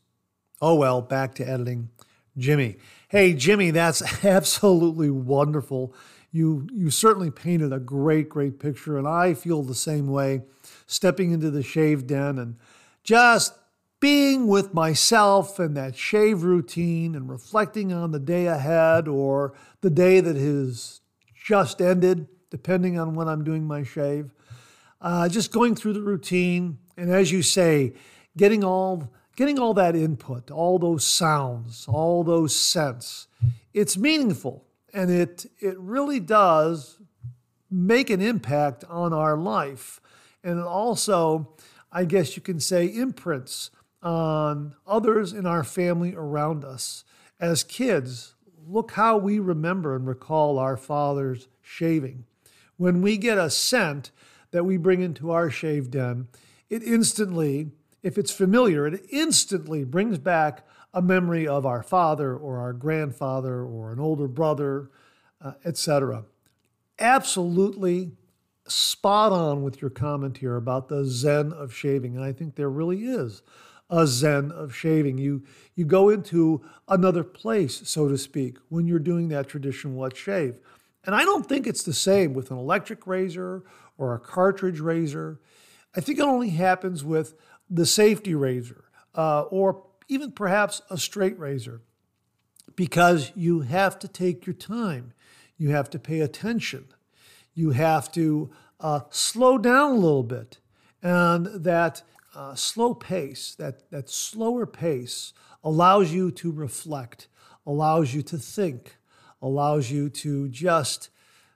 Oh 0.62 0.76
well, 0.76 1.02
back 1.02 1.36
to 1.36 1.48
editing. 1.48 1.90
Jimmy. 2.38 2.78
Hey, 3.10 3.34
Jimmy, 3.34 3.72
that's 3.72 4.24
absolutely 4.26 5.10
wonderful. 5.10 5.94
You, 6.32 6.68
you 6.72 6.90
certainly 6.90 7.32
painted 7.32 7.74
a 7.74 7.80
great, 7.80 8.30
great 8.30 8.60
picture, 8.60 8.98
and 8.98 9.08
I 9.08 9.34
feel 9.34 9.64
the 9.64 9.76
same 9.76 10.08
way 10.08 10.42
stepping 10.86 11.32
into 11.32 11.50
the 11.50 11.64
shave 11.64 12.06
den 12.06 12.38
and 12.38 12.58
just 13.04 13.54
being 14.00 14.48
with 14.48 14.74
myself 14.74 15.60
and 15.60 15.76
that 15.76 15.96
shave 15.96 16.44
routine 16.44 17.16
and 17.16 17.30
reflecting 17.30 17.92
on 17.92 18.12
the 18.12 18.20
day 18.20 18.46
ahead 18.46 19.08
or 19.08 19.54
the 19.82 19.90
day 19.90 20.20
that 20.20 20.36
has 20.36 21.02
just 21.34 21.82
ended, 21.82 22.28
depending 22.50 23.00
on 23.00 23.16
when 23.16 23.28
I'm 23.28 23.44
doing 23.44 23.66
my 23.66 23.84
shave. 23.84 24.32
Uh, 25.02 25.30
just 25.30 25.52
going 25.52 25.76
through 25.76 25.94
the 25.94 26.02
routine, 26.02 26.80
and 26.96 27.12
as 27.12 27.32
you 27.32 27.42
say, 27.42 27.94
getting 28.36 28.64
all 28.64 29.12
getting 29.36 29.60
all 29.60 29.76
that 29.76 29.96
input, 29.96 30.50
all 30.50 30.80
those 30.80 31.06
sounds, 31.06 31.86
all 31.88 32.24
those 32.24 32.56
scents. 32.56 33.28
It's 33.74 33.96
meaningful, 33.96 34.66
and 34.94 35.12
it 35.12 35.46
it 35.60 35.78
really 35.78 36.20
does 36.20 37.00
make 37.70 38.10
an 38.10 38.22
impact 38.22 38.84
on 38.90 39.14
our 39.14 39.38
life, 39.38 40.02
and 40.44 40.60
it 40.60 40.66
also, 40.66 41.54
I 41.92 42.06
guess 42.06 42.36
you 42.36 42.42
can 42.42 42.60
say, 42.60 42.86
imprints 42.88 43.70
on 44.02 44.76
others 44.86 45.34
in 45.34 45.46
our 45.46 45.64
family 45.64 46.14
around 46.16 46.64
us. 46.64 47.04
As 47.40 47.64
kids, 47.64 48.36
look 48.68 48.92
how 48.92 49.18
we 49.18 49.40
remember 49.40 49.96
and 49.96 50.08
recall 50.08 50.60
our 50.60 50.78
fathers 50.78 51.48
shaving. 51.62 52.26
When 52.78 53.02
we 53.02 53.18
get 53.18 53.38
a 53.38 53.50
scent 53.50 54.12
that 54.52 54.66
we 54.66 54.78
bring 54.78 55.02
into 55.02 55.32
our 55.32 55.50
shave 55.50 55.90
den, 55.90 56.28
it 56.70 56.84
instantly, 56.84 57.72
if 58.04 58.18
it's 58.18 58.32
familiar, 58.32 58.88
it 58.88 59.06
instantly 59.10 59.84
brings 59.84 60.18
back 60.18 60.66
a 60.94 61.02
memory 61.02 61.48
of 61.48 61.66
our 61.66 61.84
father 61.84 62.36
or 62.36 62.60
our 62.60 62.74
grandfather 62.74 63.64
or 63.64 63.92
an 63.92 64.00
older 64.00 64.28
brother, 64.28 64.90
uh, 65.42 65.54
etc. 65.66 66.24
Absolutely 67.00 68.12
spot 68.68 69.32
on 69.32 69.64
with 69.64 69.82
your 69.82 69.90
comment 69.90 70.38
here 70.38 70.56
about 70.56 70.90
the 70.90 71.06
zen 71.06 71.54
of 71.54 71.74
shaving, 71.74 72.16
and 72.16 72.24
I 72.24 72.34
think 72.34 72.56
there 72.56 72.70
really 72.70 73.06
is 73.06 73.42
a 73.90 74.06
zen 74.06 74.52
of 74.52 74.76
shaving. 74.76 75.18
You 75.18 75.44
you 75.76 75.86
go 75.86 76.10
into 76.10 76.62
another 76.88 77.24
place, 77.24 77.88
so 77.88 78.08
to 78.08 78.18
speak, 78.18 78.58
when 78.70 78.88
you're 78.88 79.00
doing 79.00 79.30
that 79.30 79.48
traditional 79.48 79.96
wet 79.96 80.16
shave. 80.16 80.60
And 81.06 81.16
I 81.16 81.24
don't 81.24 81.48
think 81.48 81.66
it's 81.66 81.84
the 81.84 81.94
same 81.94 82.34
with 82.34 82.52
an 82.52 82.58
electric 82.58 83.08
razor 83.08 83.64
or 83.98 84.14
a 84.14 84.20
cartridge 84.20 84.80
razor. 84.80 85.40
I 85.96 86.02
think 86.02 86.20
it 86.20 86.26
only 86.26 86.50
happens 86.50 87.04
with 87.04 87.36
the 87.70 87.86
safety 87.86 88.36
razor 88.36 88.86
uh, 89.16 89.42
or 89.44 89.84
even 90.08 90.32
perhaps 90.32 90.82
a 90.90 90.98
straight 90.98 91.38
razor 91.40 91.82
because 92.76 93.32
you 93.36 93.62
have 93.62 93.98
to 94.00 94.08
take 94.08 94.46
your 94.46 94.54
time. 94.54 95.14
You 95.58 95.72
have 95.72 95.90
to 95.92 96.00
pay 96.00 96.20
attention. 96.20 96.86
You 97.54 97.72
have 97.72 98.12
to 98.14 98.52
uh, 98.80 99.02
slow 99.10 99.58
down 99.58 99.92
a 99.92 99.96
little 99.96 100.24
bit. 100.24 100.60
And 101.02 101.48
that 101.48 102.04
uh, 102.38 102.56
slow 102.56 102.94
pace, 102.94 103.56
that, 103.56 103.90
that 103.90 104.10
slower 104.10 104.66
pace, 104.66 105.34
allows 105.64 106.14
you 106.14 106.32
to 106.32 106.52
reflect, 106.52 107.28
allows 107.66 108.14
you 108.14 108.22
to 108.22 108.38
think, 108.38 108.98
allows 109.42 109.92
you 109.92 110.10
to 110.10 110.48
just 110.50 111.10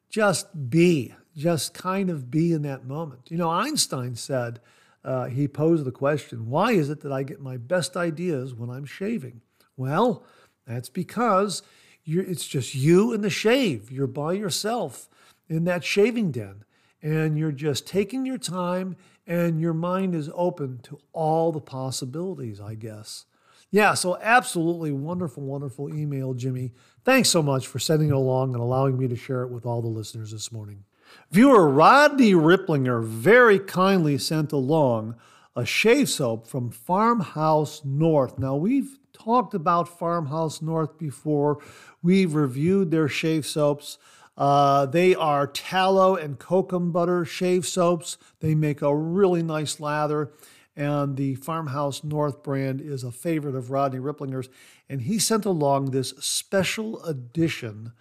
just 0.10 0.70
be, 0.70 1.16
just 1.36 1.74
kind 1.74 2.10
of 2.10 2.30
be 2.30 2.52
in 2.52 2.64
that 2.64 2.86
moment. 2.86 3.32
You 3.32 3.38
know, 3.38 3.50
Einstein 3.50 4.16
said, 4.16 4.60
uh, 5.04 5.26
he 5.26 5.48
posed 5.48 5.86
the 5.86 5.92
question, 5.92 6.50
why 6.50 6.74
is 6.74 6.90
it 6.90 7.00
that 7.02 7.14
I 7.14 7.24
get 7.24 7.40
my 7.40 7.58
best 7.58 7.96
ideas 7.96 8.54
when 8.54 8.70
I'm 8.70 8.86
shaving? 8.86 9.42
Well, 9.78 10.26
that's 10.68 10.90
because 10.90 11.64
it's 12.06 12.46
just 12.46 12.76
you 12.76 13.14
and 13.14 13.24
the 13.24 13.30
shave. 13.30 13.90
You're 13.90 14.06
by 14.06 14.34
yourself 14.34 15.08
in 15.48 15.64
that 15.64 15.84
shaving 15.84 16.32
den, 16.32 16.66
and 17.02 17.38
you're 17.38 17.52
just 17.52 17.88
taking 17.88 18.26
your 18.26 18.38
time, 18.38 18.96
and 19.26 19.60
your 19.60 19.74
mind 19.74 20.16
is 20.16 20.30
open 20.34 20.80
to 20.84 21.00
all 21.14 21.52
the 21.52 21.62
possibilities, 21.62 22.60
I 22.60 22.76
guess. 22.76 23.26
Yeah, 23.72 23.94
so 23.94 24.18
absolutely 24.22 24.92
wonderful, 24.92 25.44
wonderful 25.44 25.94
email, 25.96 26.34
Jimmy. 26.34 26.74
Thanks 27.06 27.30
so 27.30 27.42
much 27.42 27.68
for 27.68 27.80
sending 27.80 28.10
it 28.10 28.16
along 28.16 28.54
and 28.54 28.62
allowing 28.62 28.98
me 28.98 29.08
to 29.08 29.16
share 29.16 29.44
it 29.44 29.50
with 29.50 29.66
all 29.66 29.82
the 29.82 29.88
listeners 29.88 30.32
this 30.32 30.52
morning. 30.52 30.84
Viewer 31.32 31.70
Rodney 31.70 32.34
Ripplinger 32.34 33.04
very 33.04 33.60
kindly 33.60 34.18
sent 34.18 34.52
along 34.52 35.16
a 35.56 35.66
shave 35.66 36.10
soap 36.10 36.48
from 36.48 36.70
Farmhouse 36.70 37.84
North. 37.84 38.38
Now, 38.38 38.56
we've 38.56 39.00
talked 39.14 39.54
about 39.54 40.00
Farmhouse 40.00 40.62
North 40.62 40.98
before, 40.98 41.60
we've 42.02 42.34
reviewed 42.36 42.92
their 42.92 43.08
shave 43.08 43.46
soaps. 43.46 43.98
Uh, 44.42 44.88
they 44.88 45.14
are 45.14 45.46
tallow 45.46 46.16
and 46.16 46.40
kokum 46.40 46.92
butter 46.92 47.24
shave 47.24 47.64
soaps. 47.64 48.18
They 48.40 48.56
make 48.56 48.82
a 48.82 48.96
really 48.96 49.44
nice 49.44 49.80
lather 49.80 50.32
and 50.76 51.16
the 51.16 51.36
Farmhouse 51.36 52.04
North 52.04 52.42
brand 52.42 52.82
is 52.82 53.04
a 53.04 53.12
favorite 53.12 53.54
of 53.54 53.70
Rodney 53.70 54.00
Ripplinger's. 54.00 54.50
And 54.90 55.04
he 55.04 55.20
sent 55.20 55.46
along 55.46 55.92
this 55.92 56.10
special 56.20 57.04
edition 57.04 57.92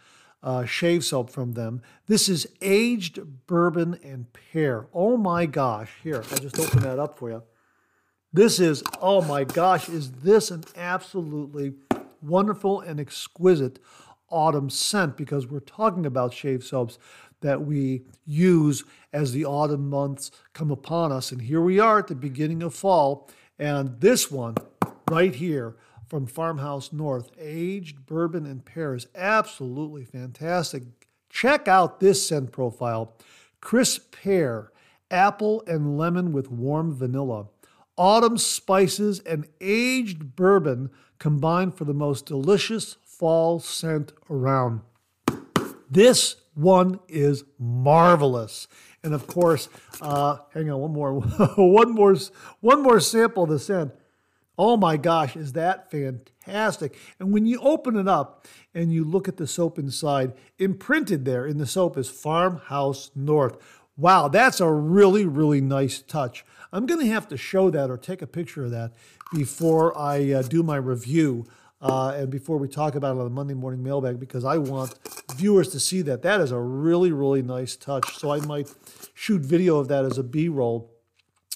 uh, 0.43 0.65
shave 0.65 1.05
soap 1.05 1.29
from 1.29 1.53
them. 1.53 1.83
This 2.07 2.27
is 2.27 2.47
aged 2.63 3.47
bourbon 3.47 3.99
and 4.03 4.33
pear. 4.33 4.87
Oh 4.95 5.19
my 5.19 5.45
gosh. 5.45 5.93
Here, 6.03 6.25
I 6.33 6.37
just 6.37 6.59
open 6.59 6.81
that 6.85 6.99
up 6.99 7.19
for 7.19 7.29
you. 7.29 7.43
This 8.33 8.59
is, 8.59 8.83
oh 9.03 9.21
my 9.21 9.45
gosh, 9.45 9.91
is 9.91 10.11
this 10.11 10.51
an 10.51 10.65
absolutely 10.75 11.75
wonderful 12.23 12.81
and 12.81 12.99
exquisite 12.99 13.79
autumn 14.31 14.71
scent 14.71 15.17
because 15.17 15.47
we're 15.47 15.61
talking 15.61 16.07
about 16.07 16.33
shave 16.33 16.65
soaps 16.65 16.99
that 17.41 17.63
we 17.63 18.03
use 18.25 18.85
as 19.13 19.33
the 19.33 19.45
autumn 19.45 19.89
months 19.89 20.31
come 20.53 20.71
upon 20.71 21.13
us. 21.13 21.33
And 21.33 21.43
here 21.43 21.61
we 21.61 21.79
are 21.79 21.99
at 21.99 22.07
the 22.07 22.15
beginning 22.15 22.63
of 22.63 22.75
fall. 22.75 23.29
And 23.59 24.01
this 24.01 24.31
one 24.31 24.57
right 25.11 25.35
here 25.35 25.77
from 26.09 26.27
Farmhouse 26.27 26.93
North, 26.93 27.31
aged 27.39 28.07
bourbon 28.07 28.45
and 28.45 28.65
pears, 28.65 29.07
absolutely 29.15 30.05
fantastic. 30.05 30.83
Check 31.29 31.69
out 31.69 32.01
this 32.01 32.27
scent 32.27 32.51
profile 32.53 33.15
crisp 33.61 34.15
pear, 34.15 34.73
apple 35.11 35.63
and 35.67 35.99
lemon 35.99 36.33
with 36.33 36.51
warm 36.51 36.95
vanilla, 36.95 37.47
autumn 37.97 38.39
spices, 38.39 39.21
and 39.21 39.47
aged 39.61 40.35
bourbon 40.35 40.91
combined 41.19 41.75
for 41.75 41.85
the 41.85 41.95
most 41.95 42.27
delicious 42.27 42.97
fall 43.21 43.61
scent 43.61 44.15
around. 44.31 44.81
This 45.91 46.37
one 46.55 47.01
is 47.07 47.45
marvelous. 47.59 48.67
And 49.05 49.13
of 49.13 49.27
course, 49.27 49.69
uh, 50.01 50.39
hang 50.55 50.71
on, 50.71 50.81
one 50.81 50.93
more, 50.95 51.15
one 51.57 51.93
more, 51.93 52.17
one 52.61 52.83
more 52.83 52.99
sample 52.99 53.43
of 53.43 53.51
the 53.51 53.59
scent. 53.59 53.93
Oh 54.57 54.79
my 54.79 54.97
gosh, 54.97 55.37
is 55.37 55.53
that 55.53 55.91
fantastic? 55.91 56.97
And 57.19 57.31
when 57.31 57.45
you 57.45 57.61
open 57.61 57.97
it 57.97 58.09
up 58.09 58.47
and 58.73 58.91
you 58.91 59.05
look 59.05 59.29
at 59.29 59.37
the 59.37 59.47
soap 59.47 59.79
inside, 59.79 60.33
imprinted 60.59 61.27
there 61.27 61.45
in 61.47 61.59
the 61.59 61.67
soap 61.67 61.99
is 61.99 62.09
Farmhouse 62.09 63.11
North. 63.15 63.59
Wow, 63.99 64.29
that's 64.29 64.61
a 64.61 64.73
really, 64.73 65.27
really 65.27 65.61
nice 65.61 66.01
touch. 66.01 66.43
I'm 66.73 66.87
going 66.87 67.01
to 67.01 67.13
have 67.13 67.29
to 67.29 67.37
show 67.37 67.69
that 67.69 67.91
or 67.91 67.99
take 67.99 68.23
a 68.23 68.27
picture 68.27 68.65
of 68.65 68.71
that 68.71 68.93
before 69.31 69.97
I 69.97 70.33
uh, 70.33 70.41
do 70.41 70.63
my 70.63 70.77
review 70.77 71.45
uh, 71.81 72.15
and 72.17 72.31
before 72.31 72.59
we 72.59 72.69
talk 72.69 72.95
about 72.95 73.17
it 73.17 73.21
on 73.21 73.25
the 73.25 73.31
Monday 73.31 73.55
morning 73.55 73.83
mailbag, 73.83 74.21
because 74.21 74.45
I 74.45 74.59
want 74.59 74.95
viewers 75.35 75.69
to 75.69 75.81
see 75.81 76.03
that. 76.03 76.23
That 76.23 76.41
is 76.41 76.53
a 76.53 76.59
really, 76.59 77.13
really 77.13 77.43
nice 77.43 77.77
touch. 77.77 78.17
So 78.17 78.31
I 78.31 78.41
might 78.41 78.73
shoot 79.15 79.43
video 79.43 79.79
of 79.79 79.89
that 79.89 80.05
as 80.05 80.19
a 80.19 80.23
B 80.23 80.49
roll 80.49 80.91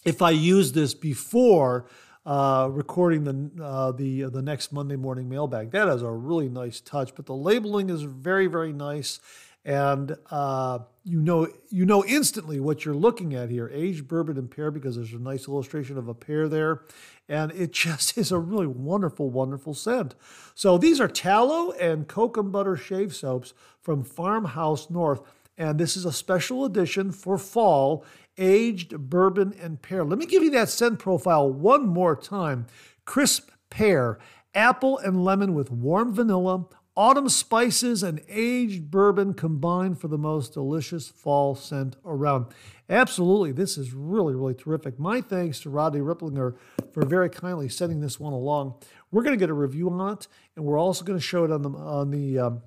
if 0.05 0.23
I 0.23 0.31
use 0.31 0.73
this 0.73 0.95
before 0.95 1.87
uh, 2.27 2.69
recording 2.71 3.25
the 3.25 3.63
uh, 3.63 3.93
the 3.93 4.25
uh, 4.25 4.31
the 4.31 4.43
next 4.43 4.73
Monday 4.73 4.97
morning 4.97 5.29
mailbag. 5.29 5.71
That 5.73 5.89
is 5.89 6.03
a 6.03 6.11
really 6.11 6.49
nice 6.49 6.81
touch. 6.81 7.15
But 7.15 7.27
the 7.27 7.35
labeling 7.35 7.91
is 7.91 8.03
very, 8.03 8.47
very 8.47 8.73
nice, 8.73 9.21
and 9.65 10.17
uh, 10.31 10.79
you 11.05 11.21
know 11.21 11.49
you 11.71 11.85
know 11.85 12.05
instantly 12.05 12.61
what 12.61 12.85
you're 12.85 12.95
looking 12.95 13.35
at 13.35 13.51
here: 13.51 13.71
aged 13.73 14.09
bourbon 14.09 14.39
and 14.39 14.51
pear, 14.51 14.71
because 14.71 14.97
there's 14.97 15.13
a 15.13 15.19
nice 15.19 15.49
illustration 15.49 15.99
of 15.99 16.09
a 16.09 16.15
pear 16.15 16.49
there, 16.49 16.83
and 17.29 17.53
it 17.53 17.73
just 17.73 18.17
is 18.19 18.33
a 18.33 18.39
really 18.39 18.67
wonderful, 18.67 19.31
wonderful 19.31 19.75
scent. 19.75 20.15
So 20.55 20.79
these 20.79 21.01
are 21.01 21.09
tallow 21.09 21.73
and 21.73 22.09
kokum 22.09 22.53
butter 22.53 22.77
shave 22.77 23.15
soaps 23.15 23.55
from 23.81 24.05
Farmhouse 24.05 24.91
North, 24.91 25.23
and 25.57 25.79
this 25.79 25.97
is 25.97 26.05
a 26.05 26.13
special 26.13 26.65
edition 26.65 27.13
for 27.13 27.39
fall, 27.39 28.05
aged 28.37 28.99
bourbon 29.09 29.55
and 29.61 29.81
pear. 29.81 30.05
Let 30.05 30.19
me 30.19 30.27
give 30.27 30.43
you 30.43 30.51
that 30.51 30.69
scent 30.69 30.99
profile 30.99 31.49
one 31.51 31.87
more 31.87 32.17
time. 32.17 32.67
Crisp 33.05 33.51
pear, 33.71 34.19
apple 34.55 34.99
and 34.99 35.25
lemon 35.25 35.55
with 35.55 35.71
warm 35.71 36.15
vanilla, 36.15 36.67
autumn 36.97 37.29
spices 37.29 38.03
and 38.03 38.21
aged 38.29 38.91
bourbon 38.91 39.35
combined 39.35 40.01
for 40.01 40.09
the 40.09 40.19
most 40.19 40.55
delicious 40.55 41.09
fall 41.09 41.55
scent 41.55 41.97
around. 42.05 42.47
Absolutely, 42.89 43.53
this 43.53 43.77
is 43.79 43.93
really, 43.93 44.35
really 44.35 44.55
terrific. 44.55 44.99
My 44.99 45.21
thanks 45.21 45.61
to 45.61 45.71
Rodney 45.71 46.01
Ripplinger 46.01 46.55
for 46.93 47.05
very 47.05 47.31
kindly 47.31 47.69
sending 47.69 48.01
this 48.01 48.21
one 48.21 48.33
along. 48.33 48.75
We're 49.11 49.23
going 49.23 49.37
to 49.37 49.43
get 49.43 49.51
a 49.51 49.55
review 49.55 49.91
on 49.91 50.13
it, 50.13 50.29
and 50.55 50.65
we're 50.65 50.79
also 50.79 51.05
going 51.05 51.19
to 51.19 51.25
show 51.25 51.45
it 51.45 51.51
on 51.51 51.63
the 51.63 51.71
on 51.71 52.11
the 52.11 52.39
um, 52.39 52.63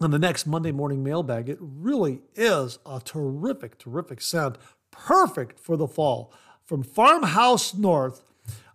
on 0.00 0.10
the 0.10 0.18
next 0.18 0.46
Monday 0.46 0.72
morning 0.72 1.04
mailbag. 1.04 1.48
It 1.48 1.58
really 1.60 2.22
is 2.34 2.78
a 2.84 3.00
terrific, 3.04 3.78
terrific 3.78 4.20
scent, 4.20 4.58
perfect 4.90 5.60
for 5.60 5.76
the 5.76 5.86
fall. 5.86 6.32
From 6.64 6.82
Farmhouse 6.82 7.74
North, 7.74 8.22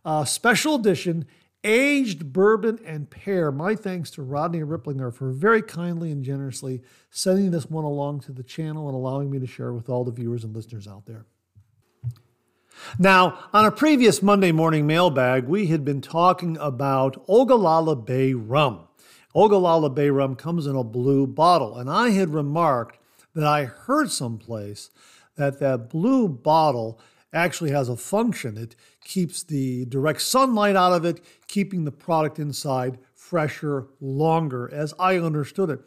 uh, 0.06 0.24
special 0.24 0.76
edition 0.76 1.26
aged 1.64 2.32
bourbon 2.32 2.80
and 2.86 3.10
pear. 3.10 3.52
My 3.52 3.76
thanks 3.76 4.12
to 4.12 4.22
Rodney 4.22 4.60
Ripplinger 4.60 5.14
for 5.14 5.32
very 5.32 5.62
kindly 5.62 6.12
and 6.12 6.24
generously 6.24 6.82
sending 7.10 7.52
this 7.52 7.70
one 7.70 7.84
along 7.84 8.22
to 8.22 8.32
the 8.32 8.44
channel 8.44 8.88
and 8.88 8.96
allowing 8.96 9.30
me 9.30 9.40
to 9.40 9.48
share 9.48 9.74
with 9.74 9.90
all 9.90 10.04
the 10.04 10.12
viewers 10.12 10.44
and 10.44 10.56
listeners 10.56 10.88
out 10.88 11.06
there. 11.06 11.26
Now, 12.98 13.38
on 13.52 13.66
a 13.66 13.72
previous 13.72 14.22
Monday 14.22 14.52
morning 14.52 14.88
mailbag, 14.88 15.46
we 15.46 15.68
had 15.68 15.84
been 15.84 16.02
talking 16.02 16.58
about 16.58 17.22
Ogallala 17.28 17.96
Bay 17.96 18.34
rum. 18.34 18.88
Ogallala 19.36 19.90
Bay 19.90 20.10
rum 20.10 20.36
comes 20.36 20.66
in 20.66 20.76
a 20.76 20.84
blue 20.84 21.28
bottle, 21.28 21.78
and 21.78 21.90
I 21.90 22.12
had 22.12 22.34
remarked 22.34 22.98
that 23.36 23.44
I 23.46 23.66
heard 23.66 24.12
someplace 24.12 24.90
that 25.36 25.60
that 25.60 25.90
blue 25.90 26.28
bottle 26.28 27.00
actually 27.32 27.72
has 27.72 27.90
a 27.90 27.98
function. 27.98 28.58
It 28.58 28.76
keeps 29.10 29.42
the 29.42 29.86
direct 29.86 30.22
sunlight 30.22 30.76
out 30.76 30.94
of 30.94 31.04
it, 31.04 31.20
keeping 31.48 31.84
the 31.84 31.92
product 31.92 32.38
inside 32.38 33.00
fresher 33.16 33.88
longer, 34.00 34.70
as 34.72 34.94
I 35.00 35.18
understood 35.18 35.72
it. 35.72 35.80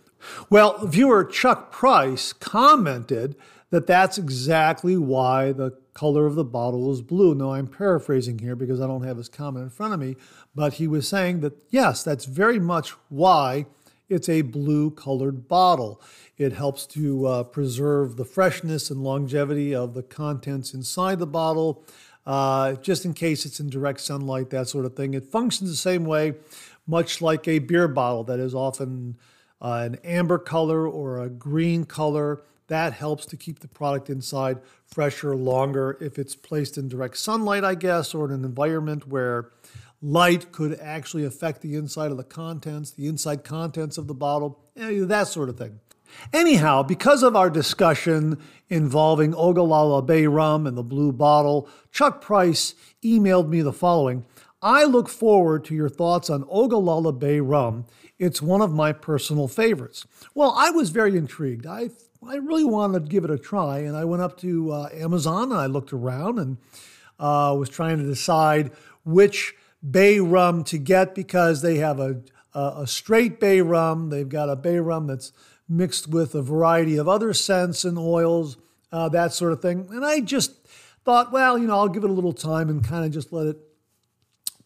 Well, 0.50 0.84
viewer 0.86 1.24
Chuck 1.24 1.70
Price 1.70 2.32
commented 2.32 3.36
that 3.70 3.86
that's 3.86 4.18
exactly 4.18 4.96
why 4.96 5.52
the 5.52 5.70
color 5.94 6.26
of 6.26 6.34
the 6.34 6.44
bottle 6.44 6.90
is 6.92 7.00
blue. 7.00 7.34
Now, 7.34 7.52
I'm 7.52 7.68
paraphrasing 7.68 8.40
here 8.40 8.56
because 8.56 8.80
I 8.80 8.88
don't 8.88 9.04
have 9.04 9.18
his 9.18 9.28
comment 9.28 9.64
in 9.64 9.70
front 9.70 9.94
of 9.94 10.00
me, 10.00 10.16
but 10.52 10.74
he 10.74 10.88
was 10.88 11.06
saying 11.06 11.40
that 11.40 11.54
yes, 11.70 12.02
that's 12.02 12.24
very 12.24 12.58
much 12.58 12.90
why 13.08 13.66
it's 14.08 14.28
a 14.28 14.42
blue 14.42 14.90
colored 14.90 15.48
bottle. 15.48 16.02
It 16.36 16.52
helps 16.52 16.86
to 16.88 17.26
uh, 17.26 17.42
preserve 17.44 18.16
the 18.16 18.24
freshness 18.24 18.90
and 18.90 19.02
longevity 19.02 19.74
of 19.74 19.94
the 19.94 20.02
contents 20.02 20.74
inside 20.74 21.18
the 21.18 21.26
bottle, 21.26 21.84
uh, 22.26 22.74
just 22.74 23.04
in 23.04 23.14
case 23.14 23.44
it's 23.44 23.60
in 23.60 23.70
direct 23.70 24.00
sunlight, 24.00 24.50
that 24.50 24.68
sort 24.68 24.84
of 24.84 24.94
thing. 24.94 25.14
It 25.14 25.26
functions 25.26 25.70
the 25.70 25.76
same 25.76 26.04
way, 26.04 26.34
much 26.86 27.20
like 27.20 27.48
a 27.48 27.58
beer 27.58 27.88
bottle 27.88 28.24
that 28.24 28.38
is 28.38 28.54
often 28.54 29.16
uh, 29.60 29.82
an 29.84 29.96
amber 30.04 30.38
color 30.38 30.86
or 30.88 31.20
a 31.20 31.28
green 31.28 31.84
color. 31.84 32.42
That 32.68 32.92
helps 32.92 33.26
to 33.26 33.36
keep 33.36 33.58
the 33.60 33.68
product 33.68 34.08
inside 34.08 34.60
fresher 34.86 35.36
longer 35.36 35.98
if 36.00 36.18
it's 36.18 36.34
placed 36.34 36.78
in 36.78 36.88
direct 36.88 37.16
sunlight, 37.18 37.64
I 37.64 37.74
guess, 37.74 38.14
or 38.14 38.26
in 38.26 38.32
an 38.32 38.44
environment 38.44 39.08
where 39.08 39.50
light 40.00 40.52
could 40.52 40.78
actually 40.80 41.24
affect 41.24 41.60
the 41.60 41.74
inside 41.74 42.10
of 42.10 42.16
the 42.16 42.24
contents, 42.24 42.90
the 42.90 43.06
inside 43.06 43.44
contents 43.44 43.98
of 43.98 44.06
the 44.06 44.14
bottle, 44.14 44.58
that 44.74 45.28
sort 45.28 45.48
of 45.48 45.58
thing. 45.58 45.80
Anyhow, 46.32 46.82
because 46.82 47.22
of 47.22 47.36
our 47.36 47.50
discussion 47.50 48.38
involving 48.68 49.34
Ogallala 49.34 50.02
Bay 50.02 50.26
rum 50.26 50.66
and 50.66 50.76
the 50.76 50.82
blue 50.82 51.12
bottle, 51.12 51.68
Chuck 51.90 52.20
Price 52.20 52.74
emailed 53.04 53.48
me 53.48 53.62
the 53.62 53.72
following 53.72 54.24
I 54.62 54.84
look 54.84 55.08
forward 55.08 55.64
to 55.64 55.74
your 55.74 55.88
thoughts 55.88 56.30
on 56.30 56.44
Ogallala 56.48 57.12
Bay 57.12 57.40
rum. 57.40 57.84
It's 58.18 58.40
one 58.40 58.60
of 58.60 58.72
my 58.72 58.92
personal 58.92 59.48
favorites. 59.48 60.06
Well, 60.34 60.54
I 60.56 60.70
was 60.70 60.90
very 60.90 61.16
intrigued. 61.16 61.66
I, 61.66 61.90
I 62.24 62.36
really 62.36 62.64
wanted 62.64 63.04
to 63.04 63.10
give 63.10 63.24
it 63.24 63.30
a 63.30 63.38
try, 63.38 63.78
and 63.80 63.96
I 63.96 64.04
went 64.04 64.22
up 64.22 64.38
to 64.38 64.70
uh, 64.70 64.88
Amazon 64.92 65.50
and 65.50 65.60
I 65.60 65.66
looked 65.66 65.92
around 65.92 66.38
and 66.38 66.58
uh, 67.18 67.54
was 67.58 67.68
trying 67.68 67.98
to 67.98 68.04
decide 68.04 68.70
which 69.04 69.54
bay 69.88 70.20
rum 70.20 70.62
to 70.64 70.78
get 70.78 71.14
because 71.14 71.62
they 71.62 71.76
have 71.76 71.98
a, 71.98 72.20
a, 72.54 72.74
a 72.78 72.86
straight 72.86 73.40
bay 73.40 73.60
rum, 73.60 74.10
they've 74.10 74.28
got 74.28 74.48
a 74.48 74.56
bay 74.56 74.78
rum 74.78 75.08
that's 75.08 75.32
mixed 75.72 76.08
with 76.08 76.34
a 76.34 76.42
variety 76.42 76.96
of 76.96 77.08
other 77.08 77.32
scents 77.32 77.84
and 77.84 77.98
oils, 77.98 78.56
uh, 78.92 79.08
that 79.08 79.32
sort 79.32 79.52
of 79.52 79.62
thing. 79.62 79.88
And 79.90 80.04
I 80.04 80.20
just 80.20 80.52
thought, 81.04 81.32
well, 81.32 81.58
you 81.58 81.66
know, 81.66 81.78
I'll 81.78 81.88
give 81.88 82.04
it 82.04 82.10
a 82.10 82.12
little 82.12 82.32
time 82.32 82.68
and 82.68 82.84
kind 82.84 83.04
of 83.04 83.10
just 83.10 83.32
let 83.32 83.46
it 83.46 83.56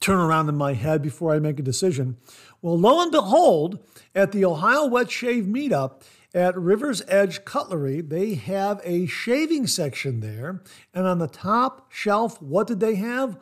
turn 0.01 0.19
around 0.19 0.49
in 0.49 0.57
my 0.57 0.75
head 0.75 1.03
before 1.03 1.33
I 1.33 1.38
make 1.38 1.59
a 1.59 1.62
decision. 1.62 2.16
Well, 2.61 2.79
lo 2.79 3.01
and 3.01 3.11
behold, 3.11 3.79
at 4.14 4.33
the 4.33 4.45
Ohio 4.45 4.87
Wet 4.87 5.11
Shave 5.11 5.45
Meetup 5.45 6.03
at 6.35 6.57
River's 6.59 7.03
Edge 7.09 7.45
Cutlery, 7.45 8.01
they 8.03 8.35
have 8.35 8.81
a 8.85 9.07
shaving 9.07 9.66
section 9.66 10.21
there. 10.21 10.62
And 10.92 11.07
on 11.07 11.19
the 11.19 11.29
top 11.29 11.90
shelf, 11.90 12.40
what 12.42 12.66
did 12.66 12.81
they 12.81 12.97
have? 12.97 13.38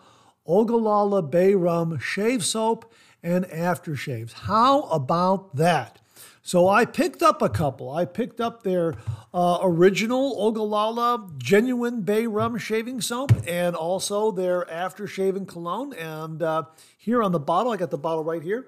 Ogallala 0.46 1.22
Bay 1.22 1.54
Rum 1.54 1.98
shave 1.98 2.44
soap 2.44 2.92
and 3.22 3.46
aftershaves. 3.46 4.32
How 4.32 4.82
about 4.82 5.56
that? 5.56 6.00
So 6.46 6.68
I 6.68 6.84
picked 6.84 7.22
up 7.22 7.40
a 7.40 7.48
couple. 7.48 7.90
I 7.90 8.04
picked 8.04 8.38
up 8.38 8.62
their 8.64 8.96
uh, 9.32 9.60
original 9.62 10.36
Ogallala 10.38 11.30
genuine 11.38 12.02
Bay 12.02 12.26
Rum 12.26 12.58
shaving 12.58 13.00
soap 13.00 13.32
and 13.48 13.74
also 13.74 14.30
their 14.30 14.70
after 14.70 15.06
shaving 15.06 15.46
cologne. 15.46 15.94
And 15.94 16.42
uh, 16.42 16.64
here 16.98 17.22
on 17.22 17.32
the 17.32 17.40
bottle, 17.40 17.72
I 17.72 17.78
got 17.78 17.90
the 17.90 17.96
bottle 17.96 18.24
right 18.24 18.42
here. 18.42 18.66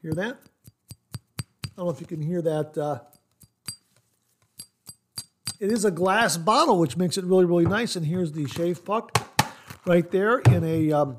Hear 0.00 0.12
that? 0.12 0.38
I 1.12 1.68
don't 1.76 1.86
know 1.86 1.90
if 1.90 2.00
you 2.00 2.06
can 2.06 2.22
hear 2.22 2.40
that. 2.40 2.78
Uh, 2.78 3.00
it 5.58 5.72
is 5.72 5.84
a 5.84 5.90
glass 5.90 6.36
bottle, 6.36 6.78
which 6.78 6.96
makes 6.96 7.18
it 7.18 7.24
really, 7.24 7.46
really 7.46 7.66
nice. 7.66 7.96
And 7.96 8.06
here's 8.06 8.30
the 8.30 8.46
shave 8.46 8.84
puck 8.84 9.28
right 9.86 10.08
there 10.12 10.38
in 10.38 10.62
a 10.62 10.92
um, 10.92 11.18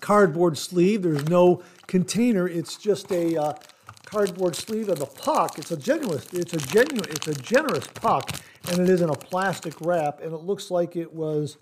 cardboard 0.00 0.58
sleeve. 0.58 1.02
There's 1.02 1.26
no 1.30 1.62
container. 1.86 2.46
It's 2.46 2.76
just 2.76 3.10
a 3.10 3.42
uh, 3.42 3.52
cardboard 4.04 4.56
sleeve 4.56 4.88
of 4.88 4.98
the 4.98 5.06
puck. 5.06 5.58
It's 5.58 5.70
a 5.70 5.76
genuine, 5.76 6.22
it's 6.32 6.54
a 6.54 6.58
genuine, 6.58 7.08
it's 7.10 7.28
a 7.28 7.34
generous 7.34 7.86
puck, 7.88 8.30
and 8.68 8.80
it 8.80 8.88
is 8.88 9.00
in 9.00 9.10
a 9.10 9.14
plastic 9.14 9.74
wrap, 9.80 10.20
and 10.20 10.32
it 10.32 10.42
looks 10.42 10.70
like 10.70 10.96
it 10.96 11.12
was 11.12 11.58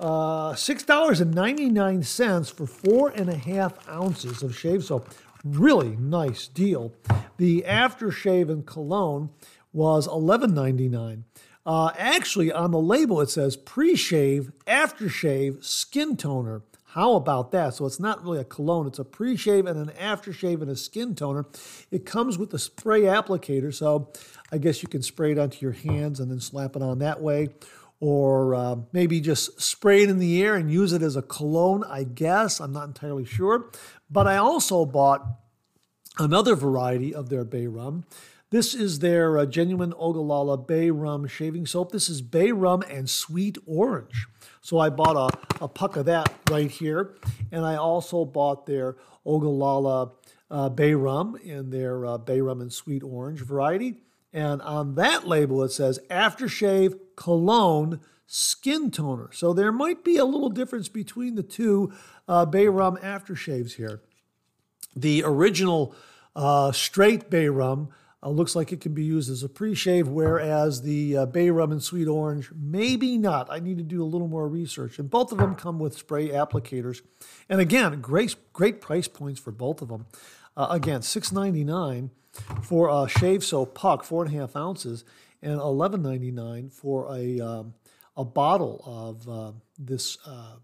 uh, 0.00 0.54
six 0.54 0.82
dollars 0.82 1.20
and 1.20 1.34
ninety 1.34 1.70
nine 1.70 2.02
cents 2.02 2.50
for 2.50 2.66
four 2.66 3.10
and 3.10 3.28
a 3.28 3.36
half 3.36 3.88
ounces 3.88 4.42
of 4.42 4.56
shave 4.56 4.84
soap. 4.84 5.08
Really 5.44 5.96
nice 5.96 6.48
deal. 6.48 6.94
The 7.36 7.64
aftershave 7.68 8.50
and 8.50 8.64
cologne 8.66 9.30
was 9.72 10.06
eleven 10.06 10.54
ninety 10.54 10.88
nine. 10.88 11.24
Uh, 11.66 11.92
actually, 11.96 12.52
on 12.52 12.70
the 12.72 12.78
label 12.78 13.20
it 13.20 13.30
says 13.30 13.56
pre-shave, 13.56 14.52
aftershave, 14.66 15.64
skin 15.64 16.16
toner. 16.16 16.62
How 16.94 17.16
about 17.16 17.50
that? 17.50 17.74
So 17.74 17.86
it's 17.86 17.98
not 17.98 18.22
really 18.22 18.38
a 18.38 18.44
cologne, 18.44 18.86
it's 18.86 19.00
a 19.00 19.04
pre 19.04 19.36
shave 19.36 19.66
and 19.66 19.76
an 19.76 19.96
aftershave 19.96 20.62
and 20.62 20.70
a 20.70 20.76
skin 20.76 21.16
toner. 21.16 21.44
It 21.90 22.06
comes 22.06 22.38
with 22.38 22.54
a 22.54 22.58
spray 22.58 23.00
applicator, 23.00 23.74
so 23.74 24.12
I 24.52 24.58
guess 24.58 24.80
you 24.80 24.88
can 24.88 25.02
spray 25.02 25.32
it 25.32 25.38
onto 25.38 25.58
your 25.60 25.72
hands 25.72 26.20
and 26.20 26.30
then 26.30 26.38
slap 26.38 26.76
it 26.76 26.82
on 26.82 27.00
that 27.00 27.20
way. 27.20 27.48
Or 27.98 28.54
uh, 28.54 28.76
maybe 28.92 29.20
just 29.20 29.60
spray 29.60 30.04
it 30.04 30.08
in 30.08 30.20
the 30.20 30.40
air 30.40 30.54
and 30.54 30.70
use 30.70 30.92
it 30.92 31.02
as 31.02 31.16
a 31.16 31.22
cologne, 31.22 31.82
I 31.82 32.04
guess. 32.04 32.60
I'm 32.60 32.72
not 32.72 32.86
entirely 32.86 33.24
sure. 33.24 33.72
But 34.08 34.28
I 34.28 34.36
also 34.36 34.84
bought 34.84 35.26
another 36.20 36.54
variety 36.54 37.12
of 37.12 37.28
their 37.28 37.44
bay 37.44 37.66
rum. 37.66 38.04
This 38.54 38.72
is 38.72 39.00
their 39.00 39.36
uh, 39.36 39.46
genuine 39.46 39.92
Ogallala 39.98 40.56
Bay 40.56 40.88
Rum 40.88 41.26
shaving 41.26 41.66
soap. 41.66 41.90
This 41.90 42.08
is 42.08 42.22
Bay 42.22 42.52
Rum 42.52 42.84
and 42.88 43.10
Sweet 43.10 43.58
Orange. 43.66 44.28
So 44.60 44.78
I 44.78 44.90
bought 44.90 45.16
a, 45.16 45.64
a 45.64 45.66
puck 45.66 45.96
of 45.96 46.06
that 46.06 46.32
right 46.48 46.70
here. 46.70 47.16
And 47.50 47.66
I 47.66 47.74
also 47.74 48.24
bought 48.24 48.66
their 48.66 48.96
Ogallala 49.26 50.12
uh, 50.52 50.68
Bay 50.68 50.94
Rum 50.94 51.34
in 51.42 51.70
their 51.70 52.06
uh, 52.06 52.16
Bay 52.16 52.40
Rum 52.40 52.60
and 52.60 52.72
Sweet 52.72 53.02
Orange 53.02 53.40
variety. 53.40 53.96
And 54.32 54.62
on 54.62 54.94
that 54.94 55.26
label, 55.26 55.64
it 55.64 55.72
says 55.72 55.98
aftershave, 56.08 56.96
cologne, 57.16 58.02
skin 58.28 58.92
toner. 58.92 59.30
So 59.32 59.52
there 59.52 59.72
might 59.72 60.04
be 60.04 60.16
a 60.16 60.24
little 60.24 60.48
difference 60.48 60.88
between 60.88 61.34
the 61.34 61.42
two 61.42 61.92
uh, 62.28 62.46
Bay 62.46 62.68
Rum 62.68 62.98
aftershaves 62.98 63.72
here. 63.72 64.00
The 64.94 65.24
original 65.24 65.92
uh, 66.36 66.70
straight 66.70 67.30
Bay 67.30 67.48
Rum 67.48 67.88
uh, 68.24 68.30
looks 68.30 68.56
like 68.56 68.72
it 68.72 68.80
can 68.80 68.94
be 68.94 69.04
used 69.04 69.30
as 69.30 69.42
a 69.42 69.48
pre-shave, 69.48 70.08
whereas 70.08 70.82
the 70.82 71.16
uh, 71.18 71.26
Bay 71.26 71.50
Rum 71.50 71.72
and 71.72 71.82
Sweet 71.82 72.08
Orange, 72.08 72.50
maybe 72.56 73.18
not. 73.18 73.48
I 73.50 73.60
need 73.60 73.76
to 73.76 73.84
do 73.84 74.02
a 74.02 74.06
little 74.06 74.28
more 74.28 74.48
research. 74.48 74.98
And 74.98 75.10
both 75.10 75.30
of 75.30 75.38
them 75.38 75.54
come 75.54 75.78
with 75.78 75.98
spray 75.98 76.30
applicators. 76.30 77.02
And 77.48 77.60
again, 77.60 78.00
great, 78.00 78.34
great 78.52 78.80
price 78.80 79.08
points 79.08 79.38
for 79.40 79.50
both 79.50 79.82
of 79.82 79.88
them. 79.88 80.06
Uh, 80.56 80.68
again, 80.70 81.02
six 81.02 81.32
ninety 81.32 81.64
nine 81.64 82.10
for 82.62 82.88
a 82.88 83.08
shave 83.08 83.44
soap 83.44 83.74
puck, 83.74 84.04
four 84.04 84.24
and 84.24 84.34
a 84.34 84.38
half 84.38 84.56
ounces, 84.56 85.04
and 85.42 85.60
eleven 85.60 86.00
ninety 86.00 86.30
nine 86.30 86.70
for 86.70 87.12
a 87.14 87.40
um, 87.40 87.74
a 88.16 88.24
bottle 88.24 88.80
of 88.86 89.28
uh, 89.28 89.52
this 89.78 90.16
uh, 90.24 90.56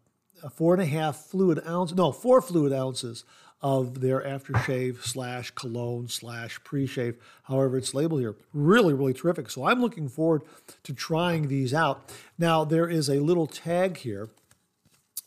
four 0.48 0.74
and 0.74 0.82
a 0.82 0.86
half 0.86 1.16
fluid 1.16 1.60
ounce, 1.66 1.92
no, 1.92 2.12
four 2.12 2.40
fluid 2.40 2.72
ounces 2.72 3.24
of 3.62 4.00
their 4.00 4.20
aftershave 4.20 5.02
slash 5.02 5.50
cologne 5.50 6.08
slash 6.08 6.62
pre-shave, 6.64 7.16
however 7.44 7.76
it's 7.76 7.92
labeled 7.92 8.20
here. 8.20 8.34
Really, 8.54 8.94
really 8.94 9.12
terrific. 9.12 9.50
So 9.50 9.66
I'm 9.66 9.80
looking 9.80 10.08
forward 10.08 10.42
to 10.84 10.94
trying 10.94 11.48
these 11.48 11.74
out. 11.74 12.10
Now 12.38 12.64
there 12.64 12.88
is 12.88 13.08
a 13.08 13.20
little 13.20 13.46
tag 13.46 13.98
here 13.98 14.28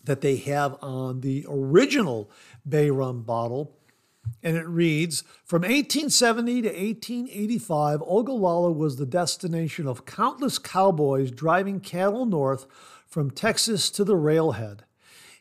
that 0.04 0.22
they 0.22 0.38
have 0.38 0.78
on 0.82 1.22
the 1.22 1.46
original 1.48 2.30
Bay 2.68 2.90
Rum 2.90 3.22
bottle. 3.22 3.78
And 4.42 4.58
it 4.58 4.68
reads 4.68 5.24
From 5.44 5.62
1870 5.62 6.62
to 6.64 6.70
1885, 6.70 8.02
Ogallala 8.02 8.72
was 8.72 8.96
the 8.96 9.06
destination 9.06 9.86
of 9.86 10.06
countless 10.06 10.58
cowboys 10.58 11.30
driving 11.30 11.80
cattle 11.80 12.26
north 12.26 12.66
from 13.06 13.32
Texas 13.32 13.90
to 13.92 14.04
the 14.04 14.16
railhead. 14.16 14.86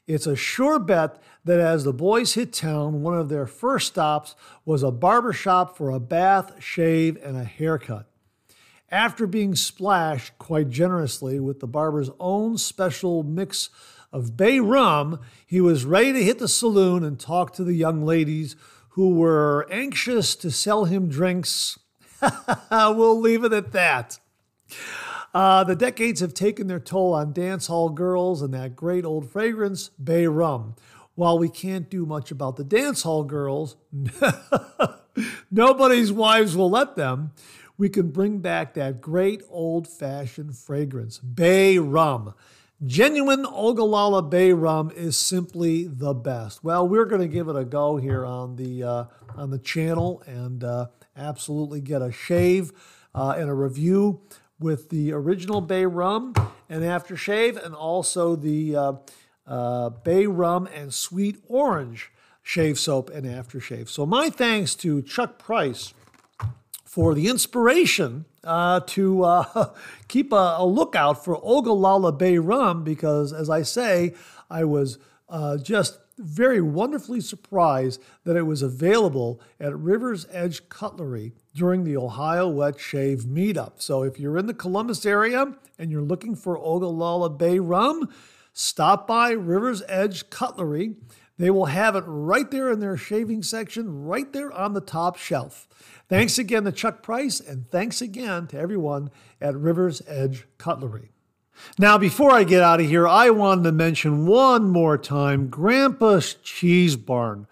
It's 0.07 0.27
a 0.27 0.37
sure 0.37 0.79
bet 0.79 1.23
that 1.45 1.61
as 1.61 1.85
the 1.85 1.93
boys 1.93 2.35
hit 2.35 2.53
town, 2.53 3.03
one 3.03 3.17
of 3.17 3.29
their 3.29 3.47
first 3.47 3.89
stops 3.89 4.35
was 4.65 4.83
a 4.83 4.91
barber 4.91 5.33
shop 5.33 5.77
for 5.77 5.91
a 5.91 6.01
bath, 6.01 6.63
shave, 6.63 7.17
and 7.23 7.37
a 7.37 7.45
haircut. 7.45 8.07
After 8.91 9.27
being 9.27 9.55
splashed 9.55 10.37
quite 10.39 10.69
generously 10.69 11.41
with 11.41 11.61
the 11.61 11.67
barber's 11.67 12.11
own 12.21 12.59
special 12.59 13.23
mix 13.23 13.71
of 14.13 14.37
bay 14.37 14.59
rum, 14.59 15.21
he 15.47 15.61
was 15.61 15.85
ready 15.85 16.13
to 16.13 16.23
hit 16.23 16.39
the 16.39 16.49
saloon 16.49 17.03
and 17.03 17.19
talk 17.19 17.55
to 17.55 17.65
the 17.65 17.75
young 17.75 18.05
ladies 18.05 18.57
who 18.91 19.15
were 19.15 19.67
anxious 19.71 20.35
to 20.37 20.51
sell 20.51 20.85
him 20.85 21.09
drinks. 21.09 21.79
we'll 22.71 23.19
leave 23.19 23.45
it 23.45 23.53
at 23.53 23.73
that. 23.73 24.19
Uh, 25.35 25.65
the 25.65 25.77
decades 25.77 26.21
have 26.21 26.35
taken 26.35 26.67
their 26.67 26.81
toll 26.81 27.15
on 27.15 27.33
dance 27.33 27.67
hall 27.67 27.89
girls 27.89 28.43
and 28.43 28.53
that 28.53 28.77
great 28.77 29.05
old 29.05 29.31
fragrance, 29.31 29.89
Bay 29.91 30.27
Rum. 30.27 30.75
While 31.15 31.39
we 31.39 31.49
can't 31.49 31.91
do 31.91 32.05
much 32.07 32.31
about 32.31 32.57
the 32.57 32.65
dance 32.65 33.03
hall 33.03 33.25
girls, 33.25 33.77
nobody's 35.51 36.13
wives 36.13 36.57
will 36.57 36.71
let 36.71 36.97
them. 36.97 37.33
We 37.79 37.89
can 37.89 38.11
bring 38.11 38.39
back 38.39 38.75
that 38.75 39.01
great 39.01 39.43
old 39.49 39.89
fashioned 39.89 40.57
fragrance, 40.57 41.19
Bay 41.19 41.79
Rum. 41.79 42.35
Genuine 42.85 43.47
Ogallala 43.47 44.23
Bay 44.23 44.53
rum 44.53 44.91
is 44.97 45.17
simply 45.17 45.87
the 45.87 46.13
best. 46.13 46.65
Well, 46.65 46.89
we're 46.89 47.05
going 47.05 47.21
to 47.21 47.29
give 47.29 47.49
it 47.49 47.55
a 47.55 47.65
go 47.65 47.97
here 47.97 48.25
on 48.25 48.57
the 48.57 48.83
uh, 48.83 49.05
on 49.37 49.51
the 49.51 49.59
channel 49.59 50.21
and 50.27 50.65
uh, 50.65 50.87
absolutely 51.17 51.81
get 51.81 52.03
a 52.03 52.11
shave 52.11 52.73
uh, 53.15 53.37
and 53.39 53.49
a 53.49 53.55
review 53.55 54.21
with 54.63 54.91
the 54.91 55.13
original 55.13 55.61
Bay 55.61 55.85
rum 55.85 56.35
and 56.69 56.83
aftershave, 56.83 57.63
and 57.63 57.75
also 57.75 58.37
the 58.37 58.77
uh, 58.77 58.93
uh, 59.47 59.91
Bay 59.91 60.27
rum 60.27 60.69
and 60.75 60.93
sweet 60.93 61.37
orange 61.49 62.11
shave 62.43 62.79
soap 62.79 63.11
and 63.11 63.25
aftershave. 63.25 63.89
So 63.89 64.05
my 64.07 64.31
thanks 64.31 64.75
to 64.77 65.03
Chuck 65.03 65.39
Price 65.39 65.95
for 66.85 67.15
the 67.15 67.29
inspiration 67.29 68.27
uh, 68.45 68.81
to 68.81 69.25
uh, 69.25 69.73
keep 70.09 70.33
a, 70.33 70.57
a, 70.59 70.67
lookout 70.67 71.25
for 71.25 71.39
Ogallala 71.43 72.13
Bay 72.13 72.39
rum 72.39 72.85
because, 72.85 73.33
as 73.33 73.49
I 73.49 73.63
say, 73.63 74.15
I 74.51 74.65
was 74.65 74.99
uh, 75.29 75.57
just 75.57 75.99
very 76.19 76.61
wonderfully 76.61 77.21
surprised 77.21 78.03
that 78.25 78.37
it 78.37 78.43
was 78.43 78.63
available 78.63 79.41
at 79.59 79.77
River's 79.77 80.27
Edge 80.31 80.69
Cutlery 80.69 81.33
during 81.55 81.85
the 81.85 81.97
Ohio 81.97 82.49
Wet 82.49 82.79
Shave 82.79 83.25
Meetup. 83.25 83.83
So 83.83 84.03
if 84.03 84.19
you're 84.19 84.39
in 84.39 84.47
the 84.47 84.55
Columbus 84.55 85.07
area 85.07 85.55
and 85.79 85.91
you're 85.91 86.03
looking 86.03 86.35
for 86.35 86.59
Ogallala 86.59 87.31
Bay 87.31 87.59
rum, 87.59 88.09
stop 88.53 89.07
by 89.07 89.31
River's 89.31 89.83
Edge 89.89 90.31
Cutlery. 90.31 90.97
They 91.39 91.51
will 91.51 91.67
have 91.67 91.97
it 91.97 92.05
right 92.07 92.51
there 92.51 92.71
in 92.71 92.81
their 92.81 92.97
shaving 92.97 93.43
section, 93.43 94.05
right 94.05 94.33
there 94.33 94.53
on 94.53 94.75
the 94.75 94.81
top 94.81 95.17
shelf. 95.17 95.67
Thanks 96.09 96.39
again 96.39 96.65
to 96.65 96.73
Chuck 96.73 97.03
Price, 97.03 97.41
and 97.41 97.71
thanks 97.71 98.03
again 98.03 98.47
to 98.49 98.59
everyone 98.59 99.11
at 99.41 99.57
River's 99.57 100.03
Edge 100.07 100.47
Cutlery. 100.59 101.12
Now, 101.79 101.99
before 101.99 102.33
I 102.33 102.45
get 102.45 102.63
out 102.63 102.81
of 102.81 102.87
here, 102.87 103.09
I 103.09 103.31
wanted 103.31 103.65
to 103.65 103.73
mention 103.73 104.27
one 104.27 104.69
more 104.69 104.99
time 104.99 105.49
Grandpa's 105.49 106.35
Cheese 106.35 106.97
Barn. 106.97 107.47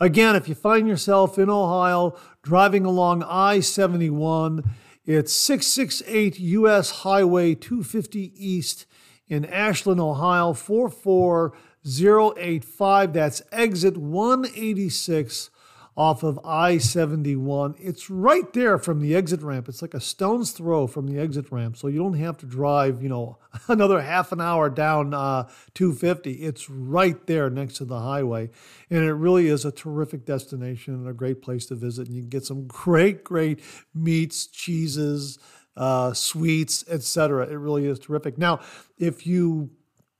Again, 0.00 0.36
if 0.36 0.48
you 0.48 0.54
find 0.54 0.86
yourself 0.86 1.38
in 1.38 1.50
Ohio 1.50 2.16
driving 2.42 2.84
along 2.84 3.22
I 3.22 3.60
71, 3.60 4.62
it's 5.06 5.34
668 5.34 6.38
US 6.40 6.90
Highway 7.02 7.54
250 7.54 8.32
East 8.36 8.86
in 9.28 9.44
Ashland, 9.44 10.00
Ohio, 10.00 10.52
44085. 10.52 13.12
That's 13.12 13.40
exit 13.52 13.96
186 13.96 15.50
off 15.96 16.24
of 16.24 16.40
I 16.44 16.78
71. 16.78 17.76
It's 17.78 18.10
right 18.10 18.52
there 18.52 18.78
from 18.78 19.00
the 19.00 19.14
exit 19.14 19.42
ramp. 19.42 19.68
It's 19.68 19.80
like 19.80 19.94
a 19.94 20.00
stone's 20.00 20.50
throw 20.50 20.86
from 20.86 21.06
the 21.06 21.20
exit 21.20 21.52
ramp. 21.52 21.76
So 21.76 21.86
you 21.86 21.98
don't 21.98 22.14
have 22.14 22.36
to 22.38 22.46
drive, 22.46 23.02
you 23.02 23.08
know, 23.08 23.38
another 23.68 24.00
half 24.00 24.32
an 24.32 24.40
hour 24.40 24.68
down 24.68 25.14
uh, 25.14 25.48
250. 25.74 26.32
It's 26.32 26.68
right 26.68 27.24
there 27.26 27.48
next 27.48 27.74
to 27.74 27.84
the 27.84 28.00
highway. 28.00 28.50
And 28.90 29.04
it 29.04 29.12
really 29.12 29.46
is 29.46 29.64
a 29.64 29.70
terrific 29.70 30.24
destination 30.24 30.94
and 30.94 31.08
a 31.08 31.12
great 31.12 31.42
place 31.42 31.66
to 31.66 31.76
visit. 31.76 32.08
And 32.08 32.16
you 32.16 32.22
can 32.22 32.30
get 32.30 32.44
some 32.44 32.66
great, 32.66 33.22
great 33.22 33.60
meats, 33.94 34.46
cheeses, 34.46 35.38
uh, 35.76 36.12
sweets, 36.12 36.84
etc. 36.88 37.46
It 37.46 37.56
really 37.56 37.86
is 37.86 38.00
terrific. 38.00 38.36
Now, 38.36 38.60
if 38.98 39.26
you 39.26 39.70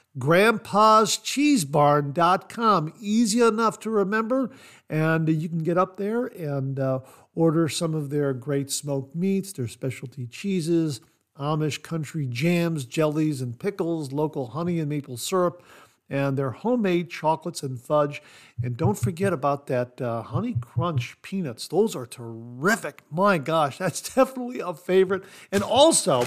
Easy 3.01 3.41
enough 3.41 3.79
to 3.81 3.91
remember, 3.91 4.51
and 4.89 5.29
you 5.29 5.49
can 5.49 5.59
get 5.59 5.77
up 5.77 5.97
there 5.97 6.27
and 6.27 6.81
uh, 6.81 7.01
Order 7.37 7.69
some 7.69 7.95
of 7.95 8.09
their 8.09 8.33
great 8.33 8.71
smoked 8.71 9.15
meats, 9.15 9.53
their 9.53 9.69
specialty 9.69 10.27
cheeses, 10.27 11.03
Amish 11.39 11.83
country 11.83 12.27
jams, 12.27 12.87
jellies, 12.87 13.43
and 13.43 13.59
pickles, 13.59 14.11
local 14.11 14.49
honey 14.49 14.81
and 14.81 14.89
maple 14.89 15.19
syrup, 15.19 15.63
and 16.09 16.39
their 16.39 16.53
homemade 16.53 17.11
chocolates 17.11 17.63
and 17.63 17.79
fudge. 17.79 18.23
And 18.63 18.75
don't 18.75 18.99
forget 18.99 19.35
about 19.35 19.67
that 19.67 20.01
uh, 20.01 20.23
Honey 20.23 20.57
Crunch 20.59 21.21
peanuts. 21.21 21.69
Those 21.69 21.95
are 21.95 22.07
terrific. 22.07 23.03
My 23.11 23.37
gosh, 23.37 23.77
that's 23.77 24.01
definitely 24.15 24.61
a 24.61 24.73
favorite. 24.73 25.25
And 25.53 25.63
also, 25.63 26.25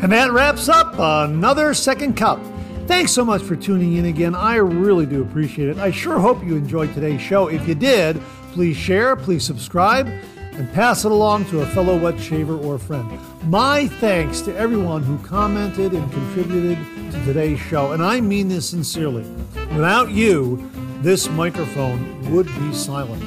And 0.02 0.12
that 0.12 0.32
wraps 0.32 0.68
up 0.68 0.96
another 0.98 1.74
second 1.74 2.16
cup. 2.18 2.40
Thanks 2.88 3.12
so 3.12 3.24
much 3.24 3.42
for 3.42 3.56
tuning 3.56 3.98
in 3.98 4.06
again. 4.06 4.36
I 4.36 4.56
really 4.56 5.06
do 5.06 5.22
appreciate 5.22 5.70
it. 5.70 5.78
I 5.78 5.92
sure 5.92 6.20
hope 6.20 6.44
you 6.44 6.56
enjoyed 6.56 6.94
today's 6.94 7.22
show. 7.22 7.48
If 7.48 7.68
you 7.68 7.76
did, 7.76 8.20
please 8.52 8.76
share, 8.76 9.16
please 9.16 9.46
subscribe. 9.46 10.08
and 10.54 10.72
pass 10.74 11.06
it 11.06 11.12
along 11.12 11.46
to 11.46 11.62
a 11.62 11.66
fellow 11.68 11.98
wet 11.98 12.20
shaver 12.20 12.58
or 12.58 12.78
friend. 12.78 13.10
My 13.46 13.88
thanks 13.88 14.42
to 14.42 14.56
everyone 14.56 15.02
who 15.02 15.18
commented 15.20 15.94
and 15.94 16.12
contributed 16.12 16.78
to 17.12 17.26
today's 17.26 17.60
show, 17.60 17.92
and 17.92 18.04
I 18.04 18.22
mean 18.22 18.48
this 18.48 18.70
sincerely. 18.70 19.24
Without 19.74 20.12
you, 20.12 20.70
this 21.02 21.28
microphone 21.30 22.32
would 22.32 22.46
be 22.46 22.74
silent. 22.74 23.24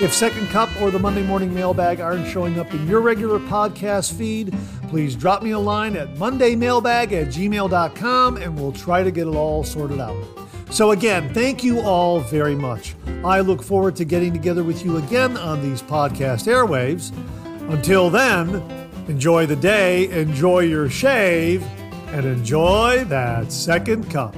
If 0.00 0.12
Second 0.12 0.48
Cup 0.48 0.68
or 0.82 0.90
the 0.90 0.98
Monday 0.98 1.22
Morning 1.22 1.54
Mailbag 1.54 2.00
aren't 2.00 2.26
showing 2.26 2.58
up 2.58 2.74
in 2.74 2.88
your 2.88 3.00
regular 3.00 3.38
podcast 3.38 4.12
feed, 4.14 4.52
please 4.88 5.14
drop 5.14 5.40
me 5.40 5.52
a 5.52 5.58
line 5.58 5.96
at 5.96 6.14
mondaymailbag 6.16 7.12
at 7.12 7.28
gmail.com 7.28 8.36
and 8.36 8.58
we'll 8.58 8.72
try 8.72 9.04
to 9.04 9.12
get 9.12 9.28
it 9.28 9.36
all 9.36 9.62
sorted 9.62 10.00
out. 10.00 10.20
So, 10.70 10.90
again, 10.90 11.32
thank 11.32 11.62
you 11.62 11.80
all 11.80 12.18
very 12.18 12.56
much. 12.56 12.96
I 13.24 13.38
look 13.38 13.62
forward 13.62 13.94
to 13.96 14.04
getting 14.04 14.32
together 14.32 14.64
with 14.64 14.84
you 14.84 14.96
again 14.96 15.36
on 15.36 15.62
these 15.62 15.80
podcast 15.80 16.48
airwaves. 16.48 17.12
Until 17.70 18.10
then, 18.10 18.83
enjoy 19.08 19.46
the 19.46 19.56
day, 19.56 20.08
enjoy 20.10 20.60
your 20.60 20.88
shave, 20.88 21.62
and 22.08 22.24
enjoy 22.24 23.04
that 23.04 23.50
second 23.52 24.10
cup. 24.10 24.34